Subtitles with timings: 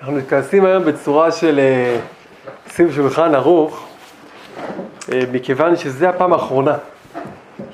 [0.00, 1.96] אנחנו מתכנסים היום בצורה של אה,
[2.68, 3.86] סביב שולחן ערוך,
[5.12, 6.74] אה, מכיוון שזה הפעם האחרונה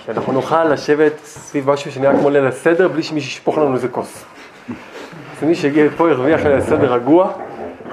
[0.04, 4.24] שאנחנו נוכל לשבת סביב משהו שנראה כמו ליל הסדר בלי שמישהו ישפוך לנו איזה כוס.
[4.68, 7.32] אז מי שהגיע לפה ירוויח ליל הסדר רגוע,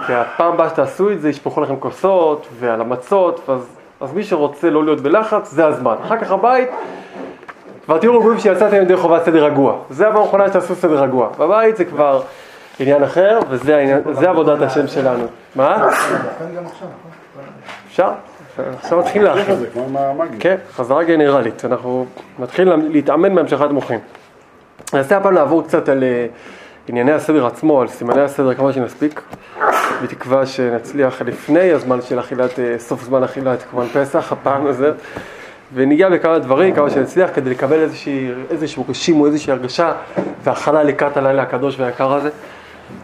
[0.07, 3.67] כי הפעם הבאה שתעשו את זה ישפכו לכם כוסות ועל המצות, אז,
[4.01, 5.95] אז מי שרוצה לא להיות בלחץ זה הזמן.
[6.03, 6.69] אחר כך הבית,
[7.85, 9.77] כבר תהיו רגועים שיצאתם ידי חובת סדר רגוע.
[9.89, 11.29] זה הפעם האחרונה שתעשו סדר רגוע.
[11.39, 12.21] בבית זה כבר...
[12.79, 15.25] עניין אחר, וזה העניין, זה עבודת השם שלנו.
[15.55, 15.89] מה?
[17.87, 18.11] אפשר?
[18.81, 19.55] עכשיו מתחילים להכין.
[20.39, 21.65] כן, חזרה גנרלית.
[21.65, 22.05] אנחנו
[22.39, 23.99] נתחיל להתאמן בהמשכת מוחין.
[24.93, 26.25] ננסה הפעם לעבור קצת על אה,
[26.87, 29.21] ענייני הסדר עצמו, על סימני הסדר כמה שנספיק,
[30.03, 34.91] בתקווה שנצליח לפני הזמן של אכילת, אה, סוף זמן אכילת כמובן פסח, הפעם הזה.
[35.73, 39.91] וניגע בכמה דברים, כמה שנצליח, כדי לקבל איזושהי, איזשהו רשים או איזושהי הרגשה
[40.43, 42.29] והכנה לקראת הלילה הקדוש והיקר הזה.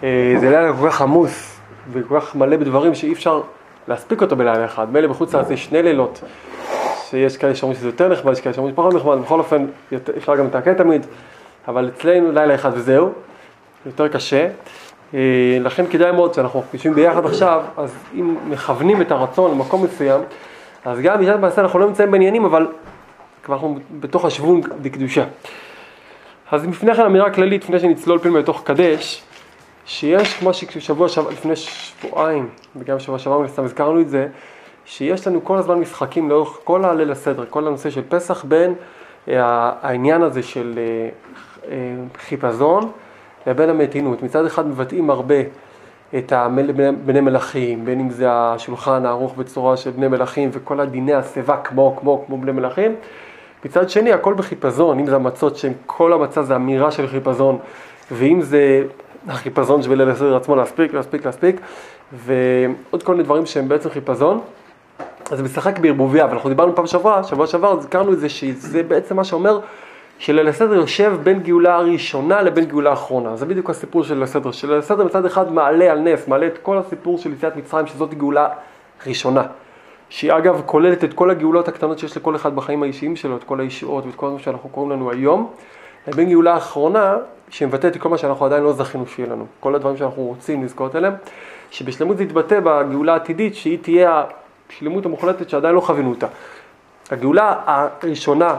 [0.04, 1.60] אה, זה לילה כל כך עמוס
[1.92, 3.42] וכל כך מלא בדברים שאי אפשר
[3.88, 4.94] להספיק אותו בלילה אחד.
[4.94, 6.22] מילא בחוץ לארץ יש שני לילות,
[7.09, 9.66] שיש כאלה שאומרים שזה יותר נחמד, יש כאלה שאומרים שפחות נחמד, בכל אופן
[10.18, 11.06] אפשר גם לתקן תמיד,
[11.68, 13.09] אבל אצלנו לילה אחד וזהו,
[13.86, 14.48] יותר קשה.
[15.14, 20.22] אה, לכן כדאי מאוד שאנחנו יושבים ביחד עכשיו, אז אם מכוונים את הרצון למקום מסוים,
[20.86, 22.68] אז גם בשעת מעשה אנחנו לא נמצאים בעניינים, אבל
[23.44, 25.23] כבר אנחנו בתוך השוון דקדושה.
[26.52, 29.23] אז לפני כן אמירה כללית, לפני שנצלול פנימה לתוך קדש,
[29.90, 34.28] שיש, כמו ששבוע שבוע, לפני שבועיים, וגם שבוע שעבר סתם הזכרנו את זה,
[34.86, 38.73] שיש לנו כל הזמן משחקים לאורך כל הליל הסדר, כל הנושא של פסח, בין
[39.28, 41.09] אה, העניין הזה של אה,
[41.72, 41.78] אה,
[42.18, 42.92] חיפזון
[43.48, 44.23] לבין המתינות.
[44.23, 45.36] מצד אחד מבטאים הרבה
[46.18, 46.34] את
[47.06, 51.96] בני מלכים, בין אם זה השולחן הערוך בצורה של בני מלכים וכל הדיני השיבה כמו,
[52.00, 52.96] כמו, כמו בני מלכים.
[53.66, 57.58] מצד שני, הכל בחיפזון, אם זה המצות, שכל המצה זה אמירה של חיפזון,
[58.12, 58.84] ואם זה
[59.30, 61.61] החיפזון של ליל הסדר עצמו להספיק, להספיק, להספיק,
[62.13, 64.39] ועוד כל מיני דברים שהם בעצם חיפזון.
[65.31, 69.16] אז זה משחק בערבוביה, ואנחנו דיברנו פעם שעברה, שבוע שעבר, זכרנו את זה, שזה בעצם
[69.16, 69.59] מה שאומר
[70.19, 73.35] שליל הסדר יושב בין גאולה הראשונה לבין גאולה האחרונה.
[73.35, 74.51] זה בדיוק הסיפור של ליל הסדר.
[74.51, 78.13] שליל הסדר מצד אחד מעלה על נס, מעלה את כל הסיפור של יציאת מצרים, שזאת
[78.13, 78.47] גאולה
[79.07, 79.44] ראשונה.
[80.09, 83.59] שהיא אגב כוללת את כל הגאולות הקטנות שיש לכל אחד בחיים האישיים שלו, את כל
[83.59, 85.51] הישועות ואת כל מה שאנחנו קוראים לנו היום.
[86.08, 87.18] לבין גאולה האחרונה,
[87.50, 89.46] שמבטאת את כל מה שאנחנו עדיין לא זכינו שיהיה לנו.
[89.60, 91.14] כל הדברים שאנחנו רוצים לזכות אליהם,
[91.72, 94.24] שבשלמות זה יתבטא בגאולה העתידית, שהיא תהיה
[94.70, 96.28] השלמות המוחלטת שעדיין לא חווינו אותה.
[97.12, 98.56] הגאולה הראשונה,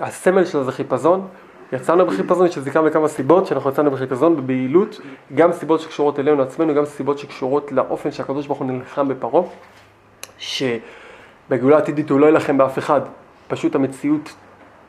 [0.00, 1.26] הסמל שלה זה חיפזון.
[1.72, 5.00] יצאנו בחיפזון, יש לזה כמה וכמה סיבות שאנחנו יצאנו בחיפזון בבהילות,
[5.34, 9.44] גם סיבות שקשורות אלינו עצמנו, גם סיבות שקשורות לאופן שהקדוש ברוך הוא נלחם בפרעה,
[10.38, 13.00] שבגאולה העתידית הוא לא יילחם באף אחד,
[13.48, 14.34] פשוט המציאות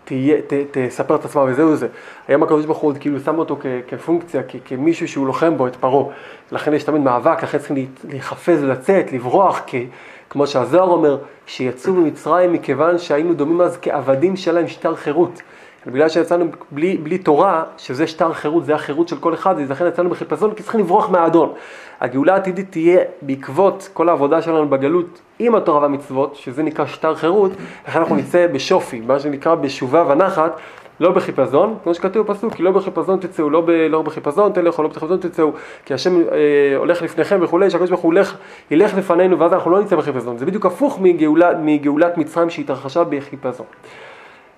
[0.06, 1.88] תהיה, ת, תספר את עצמה וזהו זה.
[2.28, 5.75] היום הקדוש ברוך הוא כאילו שם אותו כ, כפונקציה, כ, כמישהו שהוא לוחם בו את
[5.75, 6.14] פרעה.
[6.52, 9.88] לכן יש תמיד מאבק, לכן צריכים להיחפז ולצאת, לברוח, כי
[10.30, 15.41] כמו שהזוהר אומר, שיצאו ממצרים מכיוון שהיינו דומים אז כעבדים שלהם שטר חירות.
[15.88, 20.10] בגלל שיצאנו בלי, בלי תורה, שזה שטר חירות, זה החירות של כל אחד, לכן יצאנו
[20.10, 21.54] בחיפזון, כי צריכים לברוח מהאדון.
[22.02, 27.52] הגאולה העתידית תהיה בעקבות כל העבודה שלנו בגלות עם התורה והמצוות, שזה נקרא שטר חירות,
[27.88, 30.60] לכן אנחנו נצא בשופי, מה שנקרא בשובה ונחת,
[31.00, 34.90] לא בחיפזון, כמו שכתוב בפסוק, כי לא בחיפזון תצאו, לא, ב, לא בחיפזון תלכו, לא
[34.90, 35.52] בחיפזון תצאו,
[35.86, 38.38] כי השם אה, הולך לפניכם וכולי, שהקדוש ברוך הוא ילך,
[38.72, 40.38] ילך לפנינו ואז אנחנו לא נצא בחיפזון.
[40.38, 43.66] זה בדיוק הפוך מגאולה, מגאולת מצרים שהתרחשה בחיפזון.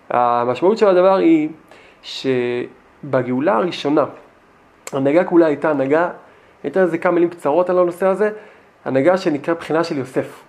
[0.09, 1.49] המשמעות של הדבר היא
[2.03, 4.05] שבגאולה הראשונה,
[4.93, 6.09] הנהגה כולה הייתה הנהגה,
[6.63, 8.31] הייתה איזה כמה מילים קצרות על הנושא הזה,
[8.85, 10.43] הנהגה שנקרא בחינה של יוסף.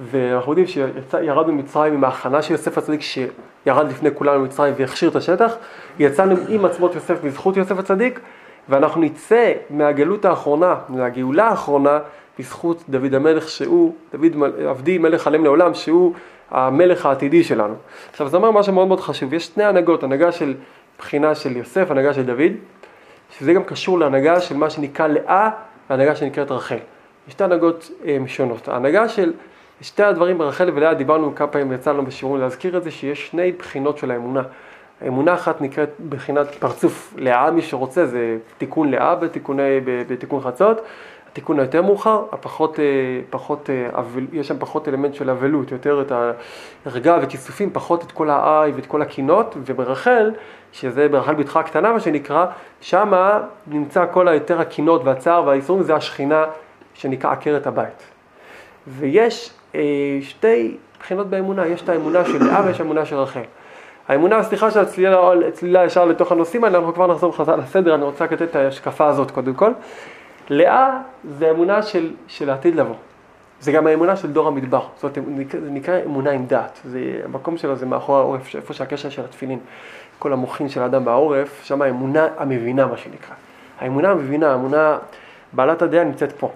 [0.00, 5.16] ואנחנו יודעים שירדנו ממצרים עם ההכנה של יוסף הצדיק שירד לפני כולנו ממצרים והכשיר את
[5.16, 5.56] השטח,
[5.98, 8.20] יצאנו עם עצמות יוסף בזכות יוסף הצדיק,
[8.68, 11.98] ואנחנו נצא מהגלות האחרונה, מהגאולה האחרונה,
[12.38, 14.32] בזכות דוד המלך שהוא, דוד
[14.68, 16.12] עבדי מלך עליהם לעולם, שהוא
[16.50, 17.74] המלך העתידי שלנו.
[18.10, 20.54] עכשיו זה אומר משהו מאוד מאוד חשוב, יש שני הנהגות, הנהגה של
[20.98, 22.52] בחינה של יוסף, הנהגה של דוד,
[23.38, 25.50] שזה גם קשור להנהגה של מה שנקרא לאה
[25.90, 26.78] והנהגה שנקראת רחל.
[27.26, 28.68] יש שתי הנהגות אה, שונות.
[28.68, 29.32] ההנהגה של
[29.80, 33.52] שתי הדברים ברחל ולאה, דיברנו כמה פעמים, יצא לנו בשיעורים להזכיר את זה, שיש שני
[33.52, 34.42] בחינות של האמונה.
[35.00, 40.80] האמונה אחת נקראת בחינת פרצוף לאה, מי שרוצה, זה תיקון לאה בתיקוני, בתיקון חצות.
[41.32, 42.84] התיקון היותר מאוחר, הפחות, אה,
[43.30, 46.12] פחות, אה, יש שם פחות אלמנט של אבלות, יותר את
[46.86, 50.30] הערגה וכיסופים, פחות את כל האי ואת כל הקינות, וברחל,
[50.72, 52.46] שזה ברחל בתך הקטנה מה שנקרא,
[52.80, 56.44] שמה נמצא כל היותר הקינות והצער והאיסורים, זה השכינה
[56.94, 58.02] שנקרא עקרת הבית.
[58.86, 59.80] ויש אה,
[60.20, 63.40] שתי בחינות באמונה, יש את האמונה של לאה ויש האמונה של רחל.
[64.08, 64.80] האמונה, סליחה של
[65.48, 69.30] הצלילה ישר לתוך הנושאים האלה, אנחנו כבר נחזור לסדר, אני רוצה לתת את ההשקפה הזאת
[69.30, 69.70] קודם כל.
[70.50, 71.00] לאה
[71.38, 72.94] זה אמונה של, של העתיד לבוא.
[73.60, 77.56] זה גם האמונה של דור המדבר, זאת אומרת, זה נקרא אמונה עם דעת, זה, המקום
[77.56, 79.58] שלו זה מאחורי העורף, איפה שהקשר של התפילין,
[80.18, 83.34] כל המוחין של האדם בעורף, שם האמונה המבינה מה שנקרא.
[83.80, 84.98] האמונה המבינה, האמונה
[85.52, 86.50] בעלת הדעה נמצאת פה.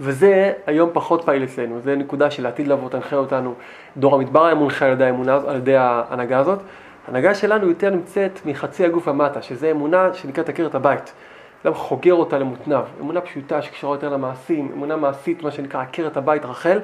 [0.00, 3.54] וזה היום פחות פעיל אצלנו, זה נקודה של העתיד לבוא תנחה אותנו,
[3.96, 6.58] דור המדבר היה מונחה על ידי האמונה, על ידי ההנהגה הזאת.
[7.06, 11.12] ההנהגה שלנו יותר נמצאת מחצי הגוף המטה, שזה אמונה שנקראת עקרת הבית.
[11.64, 16.44] אדם חוגר אותה למותניו, אמונה פשוטה שקשורה יותר למעשים, אמונה מעשית, מה שנקרא עקרת הבית
[16.44, 16.80] רחל.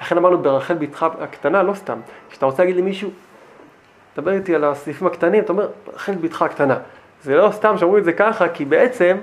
[0.00, 1.98] לכן אמרנו ברחל בתך הקטנה, לא סתם.
[2.30, 3.10] כשאתה רוצה להגיד למישהו,
[4.16, 6.76] דבר איתי על הסעיפים הקטנים, אתה אומר, רחל בתך הקטנה.
[7.22, 9.16] זה לא סתם שאומרים את זה ככה, כי בעצם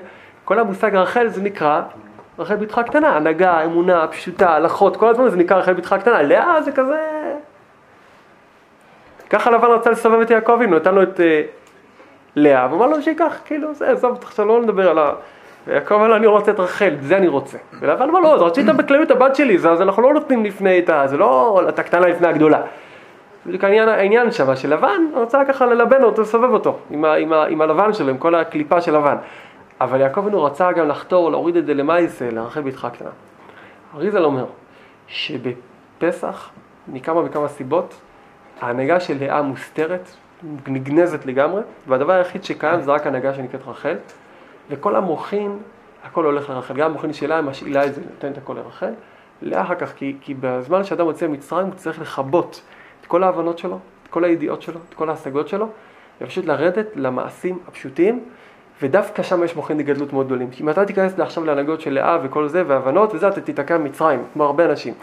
[0.45, 1.81] כל המושג רחל זה נקרא
[2.39, 6.21] רחל בתך הקטנה, הנהגה, אמונה, פשוטה, הלכות, כל הזמן זה נקרא רחל בתך הקטנה.
[6.21, 7.00] לאה זה כזה...
[9.30, 11.19] ככה לבן רצה לסובב את יעקב, נתן לו את...
[12.38, 15.13] אה, לאה, ואמר לו שייקח, כאילו, זה, עזוב, עכשיו לא נדבר על ה...
[15.68, 17.57] ויעקב אמר לו, אני רוצה את רחל, זה אני רוצה.
[17.80, 21.07] ולבן אמר לו, אז רצית בכלליות הבת שלי, אז אנחנו לא נותנים לפני את ה...
[21.07, 22.62] זה לא את הקטנה לפני הגדולה.
[23.45, 27.62] בדיוק העניין, שם, שלבן רצה ככה ללבן אותו, לסובב אותו, עם, ה, עם, ה, עם
[27.62, 29.16] הלבן שלו, עם כל הקליפה של לבן.
[29.81, 33.10] אבל יעקב אבינו רצה גם לחתור, להוריד את זה למאייסה, לרחל בתך הקטנה.
[33.95, 34.45] אריזל אומר
[35.07, 36.50] שבפסח,
[36.88, 38.01] מכמה וכמה סיבות,
[38.62, 40.12] ההנהגה של לאה מוסתרת,
[40.68, 43.96] נגנזת לגמרי, והדבר היחיד שקיים זה רק הנהגה שנקראת רחל,
[44.70, 45.58] וכל המוחין,
[46.04, 48.94] הכל הולך לרחל, גם המוחין שלה משאילה את זה, נותנת הכל לרחל,
[49.42, 52.62] לאה אחר כך, כי, כי בזמן שאדם יוצא ממצרים הוא צריך לכבות
[53.02, 55.68] את כל ההבנות שלו, את כל הידיעות שלו, את כל ההשגות שלו,
[56.22, 58.24] ופשוט לרדת למעשים הפשוטים,
[58.82, 60.50] ודווקא שם יש מוחין לגדלות מאוד גדולים.
[60.62, 64.44] אם אתה תיכנס עכשיו להנהגות של לאה וכל זה, והבנות וזה, אתה תיתקע במצרים, כמו
[64.44, 64.94] הרבה אנשים.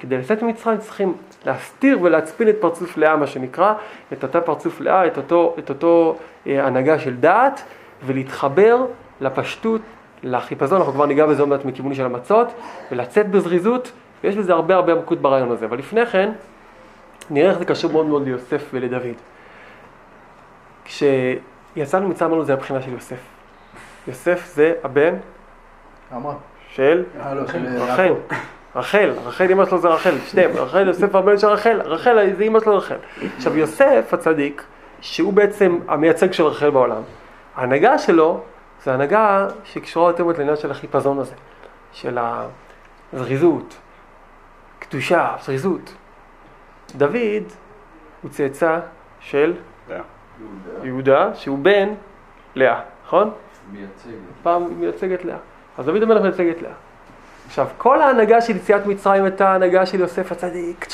[0.00, 1.14] כדי לצאת ממצרים צריכים
[1.46, 3.74] להסתיר ולהצפין את פרצוף לאה, מה שנקרא,
[4.12, 6.16] את אותה פרצוף לאה, את אותו, את אותו
[6.46, 7.62] אה, הנהגה של דעת,
[8.06, 8.86] ולהתחבר
[9.20, 9.80] לפשטות,
[10.22, 12.48] לחיפזון, אנחנו כבר ניגע בזה עוד מעט מכיוון של המצות,
[12.92, 13.92] ולצאת בזריזות,
[14.24, 15.66] ויש בזה הרבה הרבה עמקות ברעיון הזה.
[15.66, 16.32] אבל לפני כן,
[17.30, 19.16] נראה איך זה קשור מאוד מאוד ליוסף ולדוד.
[20.84, 23.20] כשיצאנו מצרים אמרנו זה הבחינה של יוסף.
[24.08, 25.14] יוסף זה הבן
[26.74, 27.40] של אה, לא,
[27.84, 28.14] רחל.
[28.76, 32.60] רחל, רחל אימא שלו זה רחל, שניהם, רחל יוסף הבן של רחל, רחל זה אימא
[32.60, 32.96] שלו רחל.
[33.36, 34.64] עכשיו יוסף הצדיק,
[35.00, 37.02] שהוא בעצם המייצג של רחל בעולם,
[37.56, 38.40] ההנהגה שלו
[38.82, 41.34] זה הנהגה שקשורה יותר מאוד לעניין של החיפזון הזה,
[41.92, 42.18] של
[43.12, 43.76] הזריזות,
[44.78, 45.94] קדושה, זריזות.
[46.96, 47.42] דוד
[48.22, 48.78] הוא צאצא
[49.20, 49.54] של
[50.82, 51.88] יהודה, שהוא בן
[52.54, 53.30] לאה, נכון?
[53.72, 54.14] מייצגת.
[54.42, 55.36] פעם מייצגת לאה.
[55.78, 56.72] אז דוד המלך מייצג את לאה.
[57.50, 60.86] עכשיו, כל ההנהגה של יציאת מצרים הייתה הנהגה של יוסף הצדיק,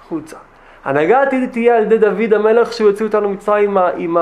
[0.00, 0.36] החוצה.
[0.84, 4.16] ההנהגה העתידית תהיה על ידי דוד המלך שהוא יוציא אותנו מצרים עם, עם,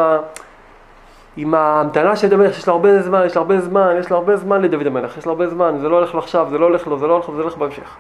[1.37, 4.37] עם ההמתנה של דוד שיש לו הרבה זמן, יש לו הרבה זמן, יש לו הרבה
[4.37, 6.87] זמן לדוד המלך, יש לו הרבה זמן, זה לא הולך לו עכשיו, זה לא הולך
[6.87, 7.97] לו, זה לא הולך לו, זה הולך בהמשך.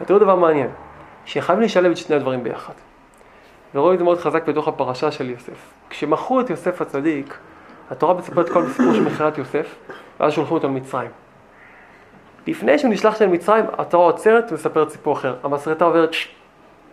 [0.00, 0.68] ותראו דבר מעניין,
[1.24, 2.74] שחייבים לשלב את שני הדברים ביחד.
[3.74, 5.72] ורואים את זה מאוד חזק בתוך הפרשה של יוסף.
[5.90, 7.38] כשמכרו את יוסף הצדיק,
[7.90, 9.74] התורה מספרת כל הסיפור של מכירת יוסף,
[10.20, 11.21] ואז שולחים אותו למצרים.
[12.46, 15.36] לפני שהוא נשלח של מצרים, התורה עוצרת ומספרת סיפור אחר.
[15.42, 16.10] המסרטה עוברת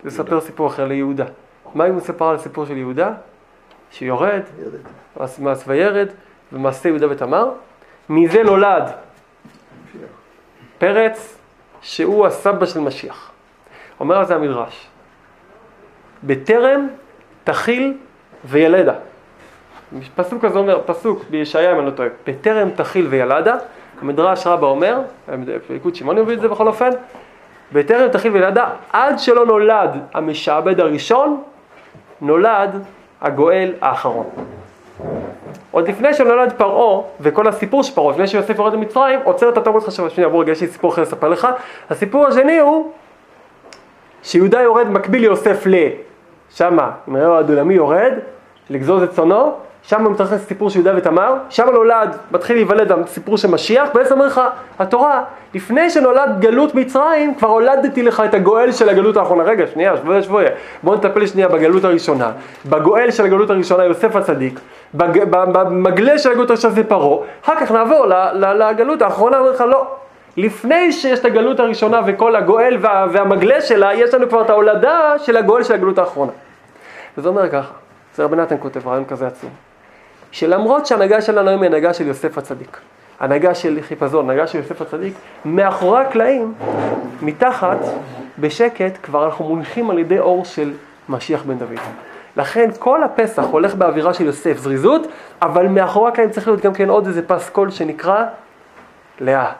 [0.03, 1.25] לספר סיפור אחר ליהודה.
[1.75, 3.13] מה אם הוא מספר על הסיפור של יהודה?
[3.91, 4.41] שיורד,
[5.39, 6.07] מס וירד,
[6.53, 7.51] ומעשה יהודה ותמר.
[8.09, 8.83] מזה נולד
[10.77, 11.37] פרץ,
[11.81, 13.31] שהוא הסבא של משיח.
[13.99, 14.87] אומר על זה המדרש,
[16.23, 16.87] בטרם
[17.43, 17.97] תכיל
[18.45, 18.93] וילדה.
[20.15, 23.55] פסוק כזה אומר, פסוק בישעיה אם אני לא טועה, בטרם תכיל וילדה,
[24.01, 24.99] המדרש רבה אומר,
[25.67, 26.89] פריקות שמעון מביא את זה בכל אופן,
[27.73, 31.41] בטרם תכיל וילדה, עד שלא נולד המשעבד הראשון,
[32.21, 32.83] נולד
[33.21, 34.25] הגואל האחרון.
[35.71, 39.83] עוד לפני שנולד פרעה, וכל הסיפור של פרעה, לפני שיוסף יורד למצרים, עוצר את התרבות
[39.83, 41.47] חשבה, שנייה, בוא רגע, יש לי סיפור אחר לספר לך.
[41.89, 42.91] הסיפור השני הוא
[44.23, 45.75] שיהודה יורד מקביל ליוסף ל...
[46.55, 48.13] שמה, אם רעהו הדולמי יורד,
[48.69, 53.47] לגזוז את צונו, שם מתרחש סיפור של יהודה ותמר, שם נולד, מתחיל להיוולד הסיפור של
[53.47, 54.41] משיח, בעצם אומר לך,
[54.79, 59.43] התורה, לפני שנולד גלות מצרים, כבר הולדתי לך את הגואל של הגלות האחרונה.
[59.43, 60.49] רגע, שנייה, שבויה שבויה.
[60.83, 62.31] בואו נטפל שנייה בגלות הראשונה.
[62.65, 64.59] בגואל של הגלות הראשונה, יוסף הצדיק,
[64.93, 69.87] במגלה של הגלות הראשונה זה פרעה, אחר כך נעבור לגלות האחרונה, אומר לך, לא.
[70.37, 75.13] לפני שיש את הגלות הראשונה וכל הגואל וה, והמגלה שלה, יש לנו כבר את ההולדה
[75.17, 76.31] של הגואל של הגלות האחרונה.
[77.17, 77.71] וזה אומר ככה,
[78.15, 79.68] זה רבי נתן כותב רעיון כזה עצום.
[80.31, 82.77] שלמרות שההנהגה שלנו היום היא הנהגה של יוסף הצדיק,
[83.19, 85.13] הנהגה של חיפזון, הנהגה של יוסף הצדיק,
[85.45, 86.53] מאחורי הקלעים,
[87.21, 87.77] מתחת,
[88.39, 90.73] בשקט, כבר אנחנו מונחים על ידי אור של
[91.09, 91.79] משיח בן דוד.
[92.37, 95.07] לכן כל הפסח הולך באווירה של יוסף, זריזות,
[95.41, 98.25] אבל מאחורי הקלעים צריך להיות גם כן עוד איזה פס קול שנקרא
[99.19, 99.51] לאה,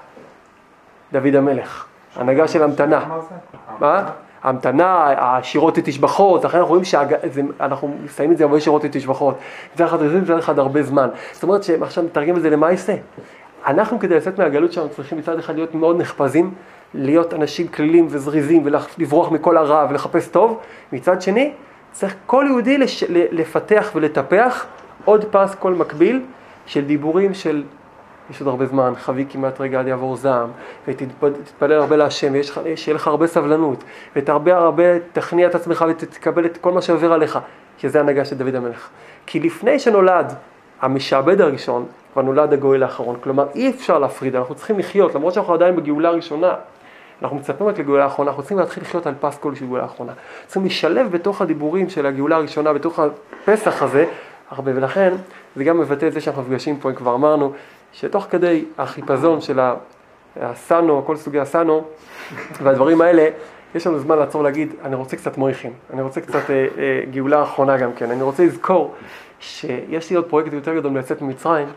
[1.12, 1.86] דוד המלך,
[2.16, 3.06] הנהגה של המתנה.
[3.80, 4.04] מה?
[4.44, 9.38] המתנה, השירות לתשבחות, לכן אנחנו רואים שאנחנו מסיימים את זה הרבה שירות לתשבחות.
[9.74, 11.10] מצד אחד זה מצד אחד הרבה זמן.
[11.32, 12.94] זאת אומרת שעכשיו נתרגם את זה למה יעשה.
[13.66, 16.54] אנחנו כדי לצאת מהגלות שלנו צריכים מצד אחד להיות מאוד נחפזים,
[16.94, 20.60] להיות אנשים כלילים וזריזים ולברוח מכל הרע ולחפש טוב.
[20.92, 21.52] מצד שני,
[21.92, 23.04] צריך כל יהודי לש...
[23.10, 24.66] לפתח ולטפח
[25.06, 26.22] עוד פס קול מקביל
[26.66, 27.64] של דיבורים של
[28.30, 30.50] יש עוד הרבה זמן, חבי כמעט רגע עד יעבור זעם,
[30.88, 32.34] ותתפלל הרבה להשם,
[32.64, 33.84] ושיהיה לך הרבה סבלנות,
[34.16, 34.84] ותרבה הרבה,
[35.14, 37.40] תכניע את עצמך ותקבל את כל מה שעובר עליך,
[37.78, 38.90] כי זה הנהגה של דוד המלך.
[39.26, 40.34] כי לפני שנולד
[40.82, 43.16] המשעבד הראשון, כבר נולד הגואל האחרון.
[43.22, 46.54] כלומר, אי אפשר להפריד, אנחנו צריכים לחיות, למרות שאנחנו עדיין בגאולה הראשונה,
[47.22, 50.14] אנחנו מצפים רק לגאולה האחרונה, אנחנו צריכים להתחיל לחיות על פס קול של גאולה האחרונה.
[50.46, 54.06] צריכים לשלב בתוך הדיבורים של הגאולה הראשונה, בתוך הפסח הזה,
[54.52, 55.14] הרבה, ולכן
[55.56, 57.54] זה גם מבטא את זה שאנחנו נפגשים פה, כבר אמרנו,
[57.94, 59.60] שתוך כדי החיפזון של
[60.42, 61.84] הסאנו, כל סוגי הסאנו
[62.64, 63.30] והדברים האלה,
[63.76, 67.44] יש לנו זמן לעצור להגיד, אני רוצה קצת מויכים, אני רוצה קצת אה, אה, גאולה
[67.44, 68.94] אחרונה גם כן, אני רוצה לזכור
[69.40, 71.68] שיש לי עוד פרויקט יותר גדול מלצאת ממצרים,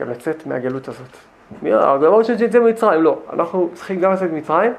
[0.00, 1.16] גם לצאת מהגלות הזאת.
[1.62, 4.72] מי אמרנו שנצא ממצרים, לא, אנחנו צריכים גם לצאת ממצרים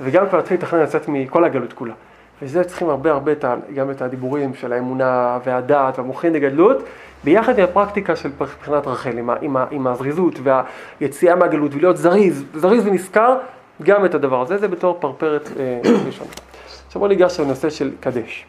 [0.00, 1.94] וגם כבר להתחיל לתכנן לצאת מכל הגלות כולה.
[2.42, 3.32] וזה צריכים הרבה הרבה
[3.74, 6.82] גם את הדיבורים של האמונה והדעת והמוחין לגדלות,
[7.24, 10.34] ביחד עם הפרקטיקה של מבחינת רחל, עם, עם, עם הזריזות
[11.00, 13.36] והיציאה מהגלות ולהיות זריז, זריז ונזכר,
[13.82, 16.30] גם את הדבר הזה, זה בתור פרפרת אה, ראשונה.
[16.86, 18.46] עכשיו בואו ניגש לנושא של קדש.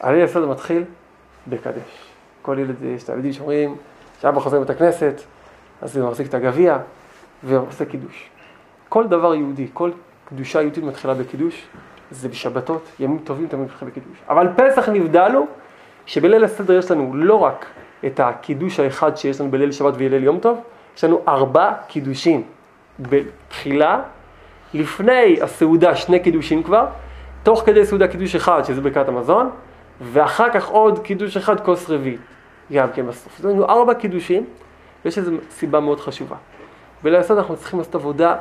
[0.00, 0.84] הליל הסדר מתחיל
[1.46, 2.08] בקדש.
[2.42, 3.76] כל ילד, יש את הילדים שאומרים,
[4.20, 5.20] שאבא חוזר מבית הכנסת,
[5.82, 6.78] אז הוא מחזיק את הגביע
[7.42, 8.30] ועושה קידוש.
[8.88, 9.90] כל דבר יהודי, כל
[10.24, 11.66] קדושה יהודית מתחילה בקידוש,
[12.10, 14.18] זה בשבתות, ימים טובים תמיד מתחילה בקידוש.
[14.28, 15.46] אבל פסח נבדלנו,
[16.06, 17.66] שבליל הסדר יש לנו לא רק
[18.06, 20.60] את הקידוש האחד שיש לנו בליל שבת וליל יום טוב,
[20.96, 22.42] יש לנו ארבע קידושים.
[22.98, 24.00] בתחילה,
[24.74, 26.86] לפני הסעודה שני קידושים כבר,
[27.42, 29.50] תוך כדי סעודה קידוש אחד שזה ברכת המזון,
[30.00, 32.20] ואחר כך עוד קידוש אחד כוס רביעית,
[32.72, 33.38] גם כן בסוף.
[33.38, 34.44] יש לנו ארבע קידושים,
[35.04, 36.36] ויש איזו סיבה מאוד חשובה.
[37.04, 38.36] ולעשות אנחנו צריכים לעשות עבודה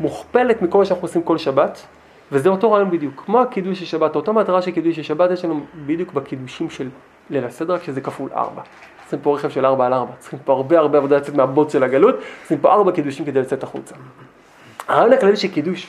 [0.00, 1.86] מוכפלת מכל מה שאנחנו עושים כל שבת,
[2.32, 3.22] וזה אותו רעיון בדיוק.
[3.26, 6.88] כמו הקידוש של שבת, אותה מטרה של קידוש של שבת יש לנו בדיוק בקידושים של
[7.30, 8.62] ליל הסדר, רק שזה כפול ארבע.
[9.12, 11.82] צריכים פה רכב של ארבע על ארבע, צריכים פה הרבה הרבה עבודה לצאת מהבוץ של
[11.82, 13.94] הגלות, צריכים פה ארבע קידושים כדי לצאת החוצה.
[14.88, 15.86] הרעיון הכללי של קידוש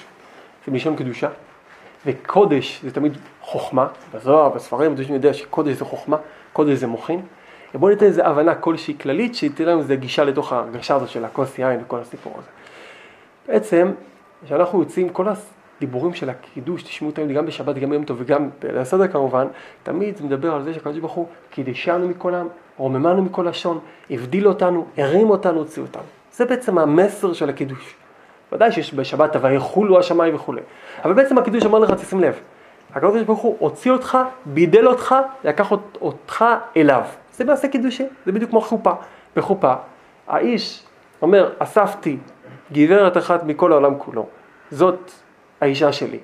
[0.66, 1.30] זה מלשון קדושה,
[2.06, 6.18] וקודש זה תמיד חוכמה, בזוהר, בספרים, אתם יודע שקודש זה חוכמה,
[6.54, 7.22] קודש זה מוחין.
[7.74, 11.60] בואו ניתן איזו הבנה כלשהי כללית, שתהיה לנו איזו גישה לתוך ההרגשה הזאת של הכוס
[11.60, 12.50] יין וכל הסיפור הזה.
[13.48, 13.92] בעצם,
[14.46, 15.26] כשאנחנו יוצאים, כל
[15.78, 19.48] הדיבורים של הקידוש, תשמעו תמיד גם בשבת, גם ביום טוב וגם בסדר כמובן,
[19.84, 24.48] תמיד זה מדבר על זה שהקדוש ברוך הוא קידשנו מכל העם, רוממנו מכל לשון, הבדיל
[24.48, 26.04] אותנו, הרים אותנו, הוציא אותנו.
[26.32, 27.96] זה בעצם המסר של הקידוש.
[28.52, 30.62] ודאי שיש בשבת ויחולו השמיים וכולי.
[31.06, 32.40] אבל בעצם הקידוש אמר לך, תשים לב,
[32.94, 36.46] הקדוש ברוך הוא הוציא אותך, בידל אותך, לקח אותך
[36.78, 37.04] אליו.
[37.32, 38.92] זה מעשה קידושין, זה בדיוק כמו חופה.
[39.36, 39.74] בחופה,
[40.28, 40.84] האיש
[41.22, 42.18] אומר, אספתי
[42.72, 44.28] גברת אחת מכל העולם כולו,
[44.72, 45.12] זאת
[45.62, 46.20] האישה שלי,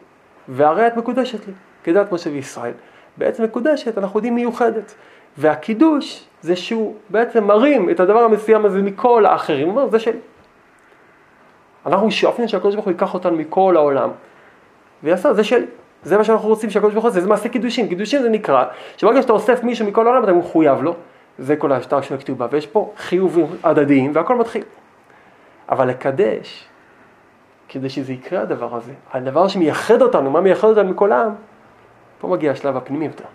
[0.48, 1.54] והרי את מקודשת לי,
[1.84, 2.74] כדת משה וישראל.
[3.18, 4.96] בעצם מקודשת, אנחנו יודעים מיוחדת.
[5.40, 10.20] והקידוש זה שהוא בעצם מרים את הדבר המסוים הזה מכל האחרים, הוא אומר, זה שלי.
[11.86, 14.10] אנחנו שואפים שהקדוש ברוך הוא ייקח אותנו מכל העולם,
[15.04, 15.66] ויעשה, זה שלי.
[16.04, 17.88] זה מה שאנחנו רוצים שהקדוש ברוך הוא יעשה, זה מעשה קידושים.
[17.88, 18.66] קידושים זה נקרא,
[18.98, 20.96] שברגע שאתה אוסף מישהו מכל העולם אתה מחויב לו,
[21.38, 24.64] זה כל השטר של הכתובה, ויש פה חיובים הדדיים והכל מתחיל.
[25.70, 26.66] אבל לקדש,
[27.70, 31.32] כדי שזה יקרה הדבר הזה, הדבר שמייחד אותנו, מה מייחד אותנו מכל העם,
[32.20, 33.26] פה מגיע השלב הפנימי יותר.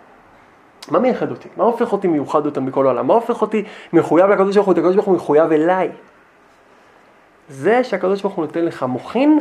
[0.91, 1.49] מה מייחד אותי?
[1.57, 3.07] מה הופך אותי מיוחד יותר מכל העולם?
[3.07, 3.63] מה הופך אותי
[3.93, 4.73] מחויב לקדוש ברוך הוא?
[4.73, 5.89] הקדוש ברוך הוא מחויב אליי.
[7.49, 9.39] זה שהקדוש ברוך הוא נותן לך מוחין,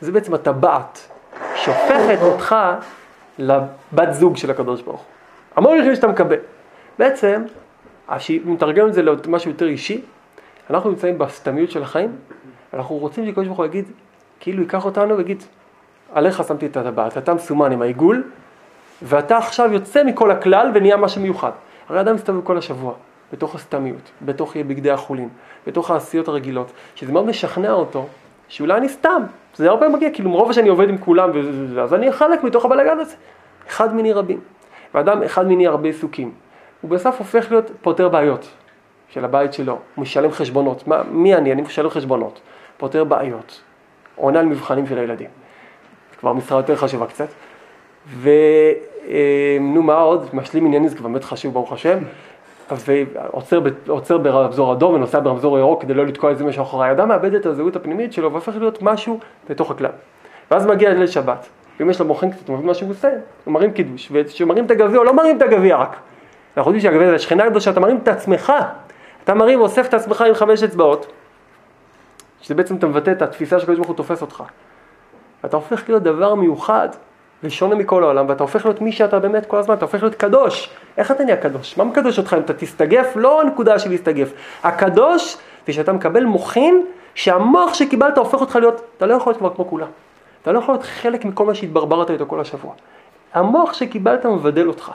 [0.00, 1.08] זה בעצם הטבעת
[1.54, 2.56] שהופכת אותך
[3.38, 5.06] לבת זוג של הקדוש ברוך הוא.
[5.56, 6.38] המון יחידים שאתה מקבל.
[6.98, 7.42] בעצם,
[8.30, 10.00] אם נתרגם את זה למשהו יותר אישי,
[10.70, 12.16] אנחנו נמצאים בסתמיות של החיים,
[12.74, 13.84] אנחנו רוצים שהקדוש ברוך הוא יגיד,
[14.40, 15.42] כאילו ייקח אותנו ויגיד,
[16.12, 18.24] עליך שמתי את הטבעת, אתה מסומן עם העיגול,
[19.02, 21.50] ואתה עכשיו יוצא מכל הכלל ונהיה משהו מיוחד.
[21.88, 22.92] הרי אדם מסתובב כל השבוע,
[23.32, 25.28] בתוך הסתמיות, בתוך בגדי החולין,
[25.66, 28.06] בתוך העשיות הרגילות, שזה מאוד משכנע אותו,
[28.48, 29.22] שאולי אני סתם,
[29.54, 31.30] זה הרבה מגיע, כאילו מרוב שאני עובד עם כולם,
[31.82, 33.14] אז אני חלק מתוך הבלאגן הזה.
[33.68, 34.40] אחד מיני רבים.
[34.94, 36.32] ואדם אחד מיני הרבה עיסוקים.
[36.80, 38.48] הוא בסוף הופך להיות פותר בעיות
[39.08, 40.88] של הבית שלו, הוא משלם חשבונות.
[40.88, 41.52] מה, מי אני?
[41.52, 42.40] אני משלם חשבונות.
[42.76, 43.60] פותר בעיות.
[44.16, 45.28] עונה על מבחנים של הילדים.
[46.20, 47.28] כבר משרה יותר חשובה קצת.
[48.20, 50.28] ונו מה עוד?
[50.32, 51.98] משלים עניינים זה כבר באמת חשוב ברוך השם.
[53.86, 56.88] ועוצר ברמזור אדום ונוסע ברמזור ירוק כדי לא לתקוע איזה משהו אחריי.
[56.88, 59.90] האדם מאבד את הזהות הפנימית שלו והופך להיות משהו בתוך הכלל.
[60.50, 61.48] ואז מגיע ליל שבת,
[61.80, 63.10] ואם יש לו מוחין קצת, הוא מביא משהו גוסה,
[63.44, 65.96] הוא מרים קידוש, וכשמרים את הגביע, הוא לא מרים את הגביע רק.
[66.56, 68.52] אנחנו יודעים שהגביע זה השכינה הקדושה, אתה מרים את עצמך,
[69.24, 71.12] אתה מרים ואוסף את עצמך עם חמש אצבעות,
[72.40, 74.42] שזה בעצם אתה מבטא את התפיסה שקדוש ברוך הוא תופס אותך.
[75.44, 76.88] ואתה הופך להיות דבר מיוחד
[77.42, 80.70] ושונה מכל העולם, ואתה הופך להיות מי שאתה באמת כל הזמן, אתה הופך להיות קדוש.
[80.96, 81.78] איך אתה נהיה קדוש?
[81.78, 83.12] מה מקדוש אותך אם אתה תסתגף?
[83.16, 84.32] לא הנקודה של להסתגף.
[84.62, 89.54] הקדוש זה שאתה מקבל מוחין, שהמוח שקיבלת הופך אותך להיות, אתה לא יכול להיות כבר
[89.54, 89.88] כמו כולם.
[90.42, 92.74] אתה לא יכול להיות חלק מכל מה שהתברברת איתו כל השבוע.
[93.34, 94.92] המוח שקיבלת מבדל אותך.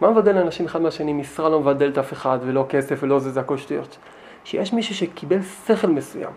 [0.00, 1.12] מה מבדל אנשים אחד מהשני?
[1.12, 3.96] משרה לא מבדלת אף אחד, ולא כסף, ולא זה, זה הכל שטויות.
[4.44, 6.30] שיש מישהו שקיבל שכל מסוים,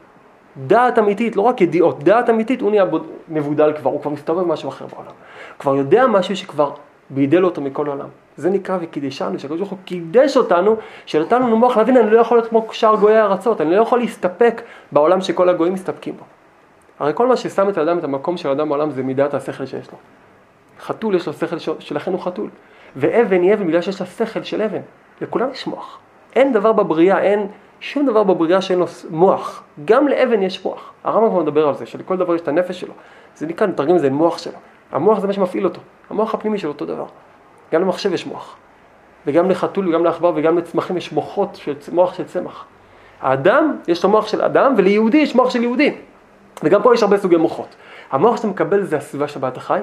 [0.58, 2.86] דעת אמיתית, לא רק ידיעות, דעת אמיתית, הוא נהיה
[3.30, 5.08] מבודל כבר, הוא כבר מסתובב משהו אחר בעולם.
[5.08, 6.72] הוא כבר יודע משהו שכבר
[7.10, 8.08] בידל אותו מכל העולם.
[8.38, 10.76] זה נקרא וקידשנו, שהקדוש ברוך הוא קידש אותנו,
[11.06, 14.00] שנתן לנו מוח להבין, אני לא יכול להיות כמו שאר גויי הארצות, אני לא יכול
[14.00, 16.24] להסתפק בעולם שכל הגויים מסתפקים בו.
[17.00, 19.92] הרי כל מה ששם את האדם, את המקום של האדם בעולם, זה מידת השכל שיש
[19.92, 19.98] לו.
[20.82, 22.50] חתול יש לו שכל שלכן הוא חתול.
[22.96, 24.82] ואבן היא אבן בגלל שיש לה שכל של אבן.
[25.22, 26.00] לכולם יש מוח.
[26.36, 27.48] אין דבר בבריאה, אין
[27.80, 29.64] שום דבר בבריאה שאין לו מוח.
[29.86, 30.92] גם לאבן יש מוח.
[31.04, 32.94] הרמב"ם כבר מדבר על זה, שלכל דבר יש את הנפש שלו.
[33.36, 34.58] זה נקרא, נתרגם את זה מוח שלו.
[34.92, 35.82] המוח זה מה שמפעיל אותו.
[36.10, 37.06] המוח הפנימי שלו אותו דבר.
[37.74, 38.56] גם למחשב יש מוח.
[39.26, 42.66] וגם לחתול וגם לעכבר וגם לצמחים יש מוחות, של, מוח של צמח.
[43.22, 45.96] האדם, יש לו מוח של אדם, וליהודי יש מוח של יהודי.
[46.64, 47.76] וגם פה יש הרבה סוגי מוחות.
[48.12, 49.80] המוח שאתה מקבל זה הסביבה שבה אתה חי,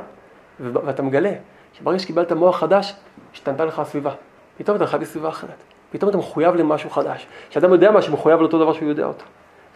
[0.60, 1.32] ואתה מגלה
[1.72, 2.94] שברגע שקיבלת מוח חדש,
[3.32, 4.10] השתנתה לך הסביבה.
[4.58, 5.75] פתאום אתה חי בסביבה אחרת.
[5.90, 7.26] פתאום אתה מחויב למשהו חדש.
[7.50, 9.24] כשאדם יודע משהו, מחויב לאותו דבר שהוא יודע אותו.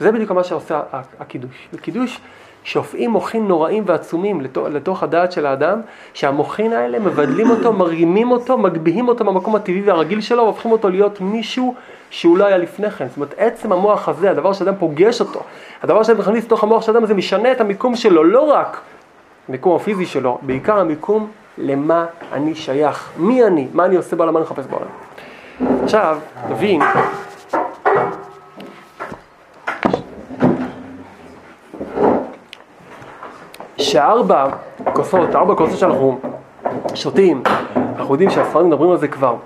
[0.01, 0.81] זה בדיוק מה שעושה
[1.21, 1.69] הקידוש.
[1.73, 2.21] בקידוש
[2.65, 4.41] שופעים מוחין נוראים ועצומים
[4.71, 5.81] לתוך, הדעת של האדם,
[6.15, 11.21] שהמוחין האלה מבדלים אותו, מרימים אותו, מגביהים אותו מהמקום הטבעי והרגיל שלו, והופכים אותו להיות
[11.21, 11.75] מישהו
[12.11, 13.09] שהוא לא היה לפני כן.
[13.09, 15.41] זאת אומרת, עצם המוח הזה, הדבר שאדם פוגש אותו,
[15.83, 18.81] הדבר שאדם מכניס לתוך המוח של האדם הזה, משנה את המיקום שלו, לא רק
[19.49, 24.41] המיקום הפיזי שלו, בעיקר המיקום למה אני שייך, מי אני, מה אני עושה בעולם, מה
[24.41, 24.87] אני מחפש בעולם.
[25.85, 26.19] עכשיו,
[26.49, 26.81] תבין,
[33.79, 34.47] שארבע
[34.93, 36.19] כוסות, ארבע כוסות שאנחנו
[36.95, 37.43] שותים,
[37.97, 39.37] אנחנו יודעים שהספרים מדברים על זה כבר,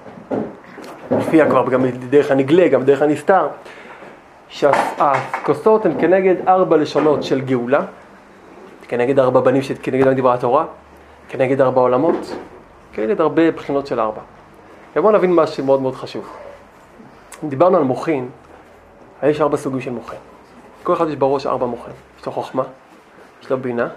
[1.11, 3.49] מופיע כבר גם דרך הנגלה, גם דרך הנסתר,
[4.49, 7.81] שהכוסות הן כנגד ארבע לשונות של גאולה,
[8.89, 10.65] כנגד ארבע בנים שכנגד דיברה התורה,
[11.29, 12.37] כנגד ארבע עולמות,
[12.93, 14.21] כנגד הרבה בחינות של ארבע.
[14.97, 16.29] ובואו נבין משהו מאוד מאוד חשוב.
[17.45, 18.29] דיברנו על מוחין,
[19.23, 20.19] יש ארבע סוגים של מוחין.
[20.83, 21.93] כל אחד יש בראש ארבע מוחין.
[22.21, 22.63] יש לו חוכמה,
[23.43, 23.89] יש לו בינה,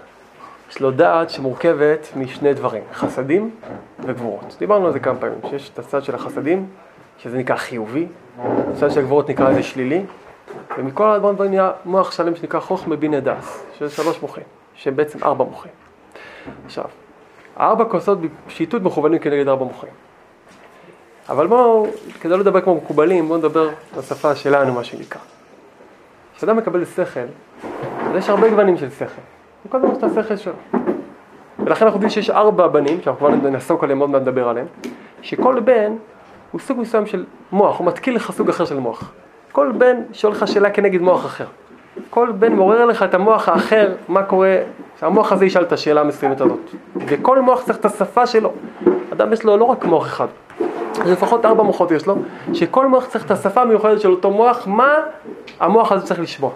[0.70, 3.50] יש לו דעת שמורכבת משני דברים, חסדים
[4.00, 4.56] וגבורות.
[4.58, 6.66] דיברנו על זה כמה פעמים, שיש את הצד של החסדים,
[7.18, 8.06] שזה נקרא חיובי,
[8.72, 10.04] הצד של הגבורות נקרא לזה שלילי,
[10.78, 15.44] ומכל הדברים נהיה מוח שלם שנקרא חוכמה בינה דס, שזה שלוש מוחים, שהם בעצם ארבע
[15.44, 15.72] מוחים.
[16.66, 16.84] עכשיו,
[17.60, 19.90] ארבע כוסות בפשיטות מכוונים כנגד ארבע מוחים.
[21.28, 21.86] אבל בואו,
[22.20, 25.20] כדי לא לדבר כמו מקובלים, בואו נדבר בשפה שלנו, מה שנקרא.
[26.36, 27.20] כשאדם מקבל שכל,
[28.00, 29.20] אז יש הרבה גוונים של שכל.
[29.62, 30.52] הוא כל את השכל שלו.
[31.58, 34.66] ולכן אנחנו יודעים שיש ארבע בנים, שאנחנו כבר נעסוק עליהם, עוד מעט נדבר עליהם,
[35.22, 35.92] שכל בן
[36.52, 39.12] הוא סוג מסוים של מוח, הוא מתקיל לך סוג אחר של מוח.
[39.52, 41.46] כל בן שואל לך שאלה כנגד מוח אחר.
[42.10, 44.56] כל בן מעורר לך את המוח האחר, מה קורה,
[45.00, 46.70] שהמוח הזה ישאל את השאלה המסוימת הזאת.
[47.06, 48.52] וכל מוח צריך את השפה שלו.
[49.12, 50.26] אדם יש לו לא רק מוח אחד,
[51.06, 52.14] לפחות ארבע מוחות יש לו,
[52.52, 54.94] שכל מוח צריך את השפה המיוחדת של אותו מוח, מה
[55.60, 56.50] המוח הזה צריך לשמוע.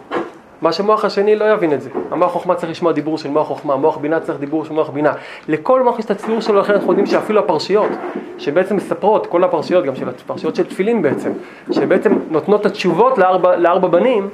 [0.62, 1.90] מה שמוח השני לא יבין את זה.
[2.10, 5.12] המוח חוכמה צריך לשמוע דיבור של מוח חוכמה, מוח בינה צריך דיבור של מוח בינה.
[5.48, 7.90] לכל מוח יש את הציור שלו, לכן אנחנו יודעים שאפילו הפרשיות,
[8.38, 11.32] שבעצם מספרות, כל הפרשיות, גם של הפרשיות של תפילין בעצם,
[11.70, 14.28] שבעצם נותנות את התשובות לארבע, לארבע בנים,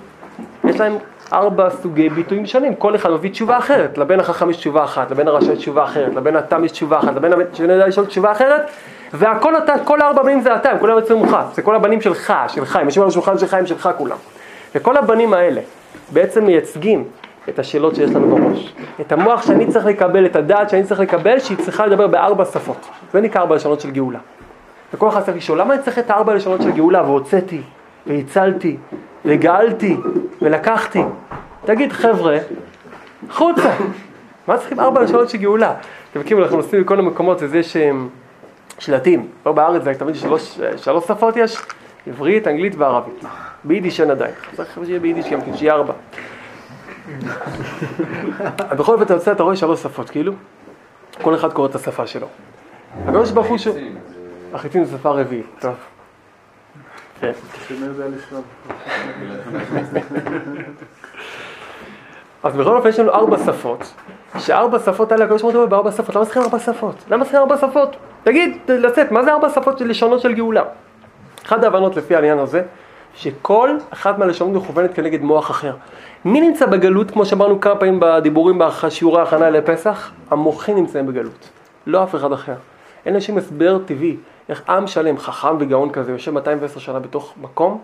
[0.64, 0.96] יש להם
[1.32, 5.28] ארבע סוגי ביטויים שונים, כל אחד מביא תשובה אחרת, לבן החכם יש תשובה אחת, לבן
[5.28, 8.70] הרשע יש תשובה אחרת, לבן התם יש תשובה אחת, לבן שאני יודע לשאול תשובה אחרת,
[9.12, 12.32] והכל אתה, כל הארבע בנים זה אתה, הם כולם יוצאים ממך, זה כל הבנים שלך,
[12.48, 14.16] שלך, הם יושבים על השולחן שלך, הם שלך כולם.
[14.74, 15.60] וכל הבנים האלה
[16.12, 17.04] בעצם מייצגים
[17.48, 18.74] את השאלות שיש לנו בראש.
[19.00, 22.88] את המוח שאני צריך לקבל, את הדעת שאני צריך לקבל, שהיא צריכה לדבר בארבע שפות.
[23.12, 24.18] זה נקרא ארבע לשונות של גאולה.
[24.94, 27.60] וכל אחד צריך לשאול, למה אני צריך את הארבע לשונות של גאולה והוצאתי,
[28.06, 28.76] והצלתי,
[29.28, 29.96] וגאלתי,
[30.42, 31.02] ולקחתי?
[31.64, 32.38] תגיד, חבר'ה,
[33.30, 33.74] חוצה.
[34.46, 35.74] מה צריכים ארבע לשונות של גאולה?
[36.10, 37.76] אתם מכירים, אנחנו נוסעים בכל המקומות, אז יש
[38.78, 39.28] שלטים.
[39.42, 41.58] פה בארץ זה תמיד שלוש, שלוש שפות יש,
[42.06, 43.24] עברית, אנגלית וערבית.
[43.64, 44.32] ביידיש אין עדיין.
[44.56, 45.92] צריך שיהיה ביידיש גם כן, שיהיה ארבע.
[48.78, 50.32] בכל אופן אתה יוצא, אתה רואה שלוש שפות, כאילו,
[51.22, 52.26] כל אחד קורא את השפה שלו.
[53.06, 53.68] הקדוש ברוך הוא ש...
[54.54, 55.74] החיצים זה שפה רביעית, טוב.
[62.42, 63.94] אז בכל אופן יש לנו ארבע שפות,
[64.38, 66.94] שארבע שפות האלה הקדוש ברוך הוא בארבע שפות, למה צריכים ארבע שפות?
[67.10, 67.96] למה צריכים ארבע שפות?
[68.22, 70.62] תגיד, לצאת, מה זה ארבע שפות של לשונות של גאולה?
[71.46, 72.62] אחת ההבנות לפי העניין הזה,
[73.14, 75.74] שכל אחת מהלשונות מכוונת כנגד מוח אחר.
[76.24, 80.10] מי נמצא בגלות, כמו שאמרנו כמה פעמים בדיבורים בשיעורי ההכנה לפסח?
[80.30, 81.48] המוחים נמצאים בגלות,
[81.86, 82.54] לא אף אחד אחר.
[83.06, 84.16] אין לשם הסבר טבעי
[84.48, 87.80] איך עם שלם, חכם וגאון כזה, יושב 210 שנה בתוך מקום,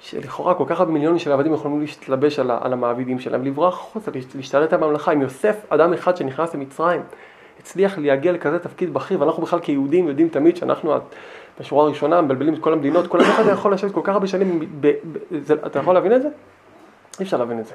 [0.00, 4.10] שלכאורה כל כך הרבה מיליונים של עבדים יכולים להשתלבש על, על המעבידים שלהם, לברוח החוצה,
[4.34, 5.12] להשתלט על הממלכה.
[5.12, 7.00] אם יוסף, אדם אחד שנכנס למצרים,
[7.60, 10.94] הצליח להגיע לכזה תפקיד בכיר, ואנחנו בכלל כיהודים יודעים תמיד שאנחנו
[11.60, 14.86] בשורה הראשונה מבלבלים את כל המדינות, כל אחד יכול לשבת כל כך הרבה שנים, ב,
[15.12, 16.28] ב, זה, אתה יכול להבין את זה?
[17.20, 17.74] אי אפשר להבין את זה.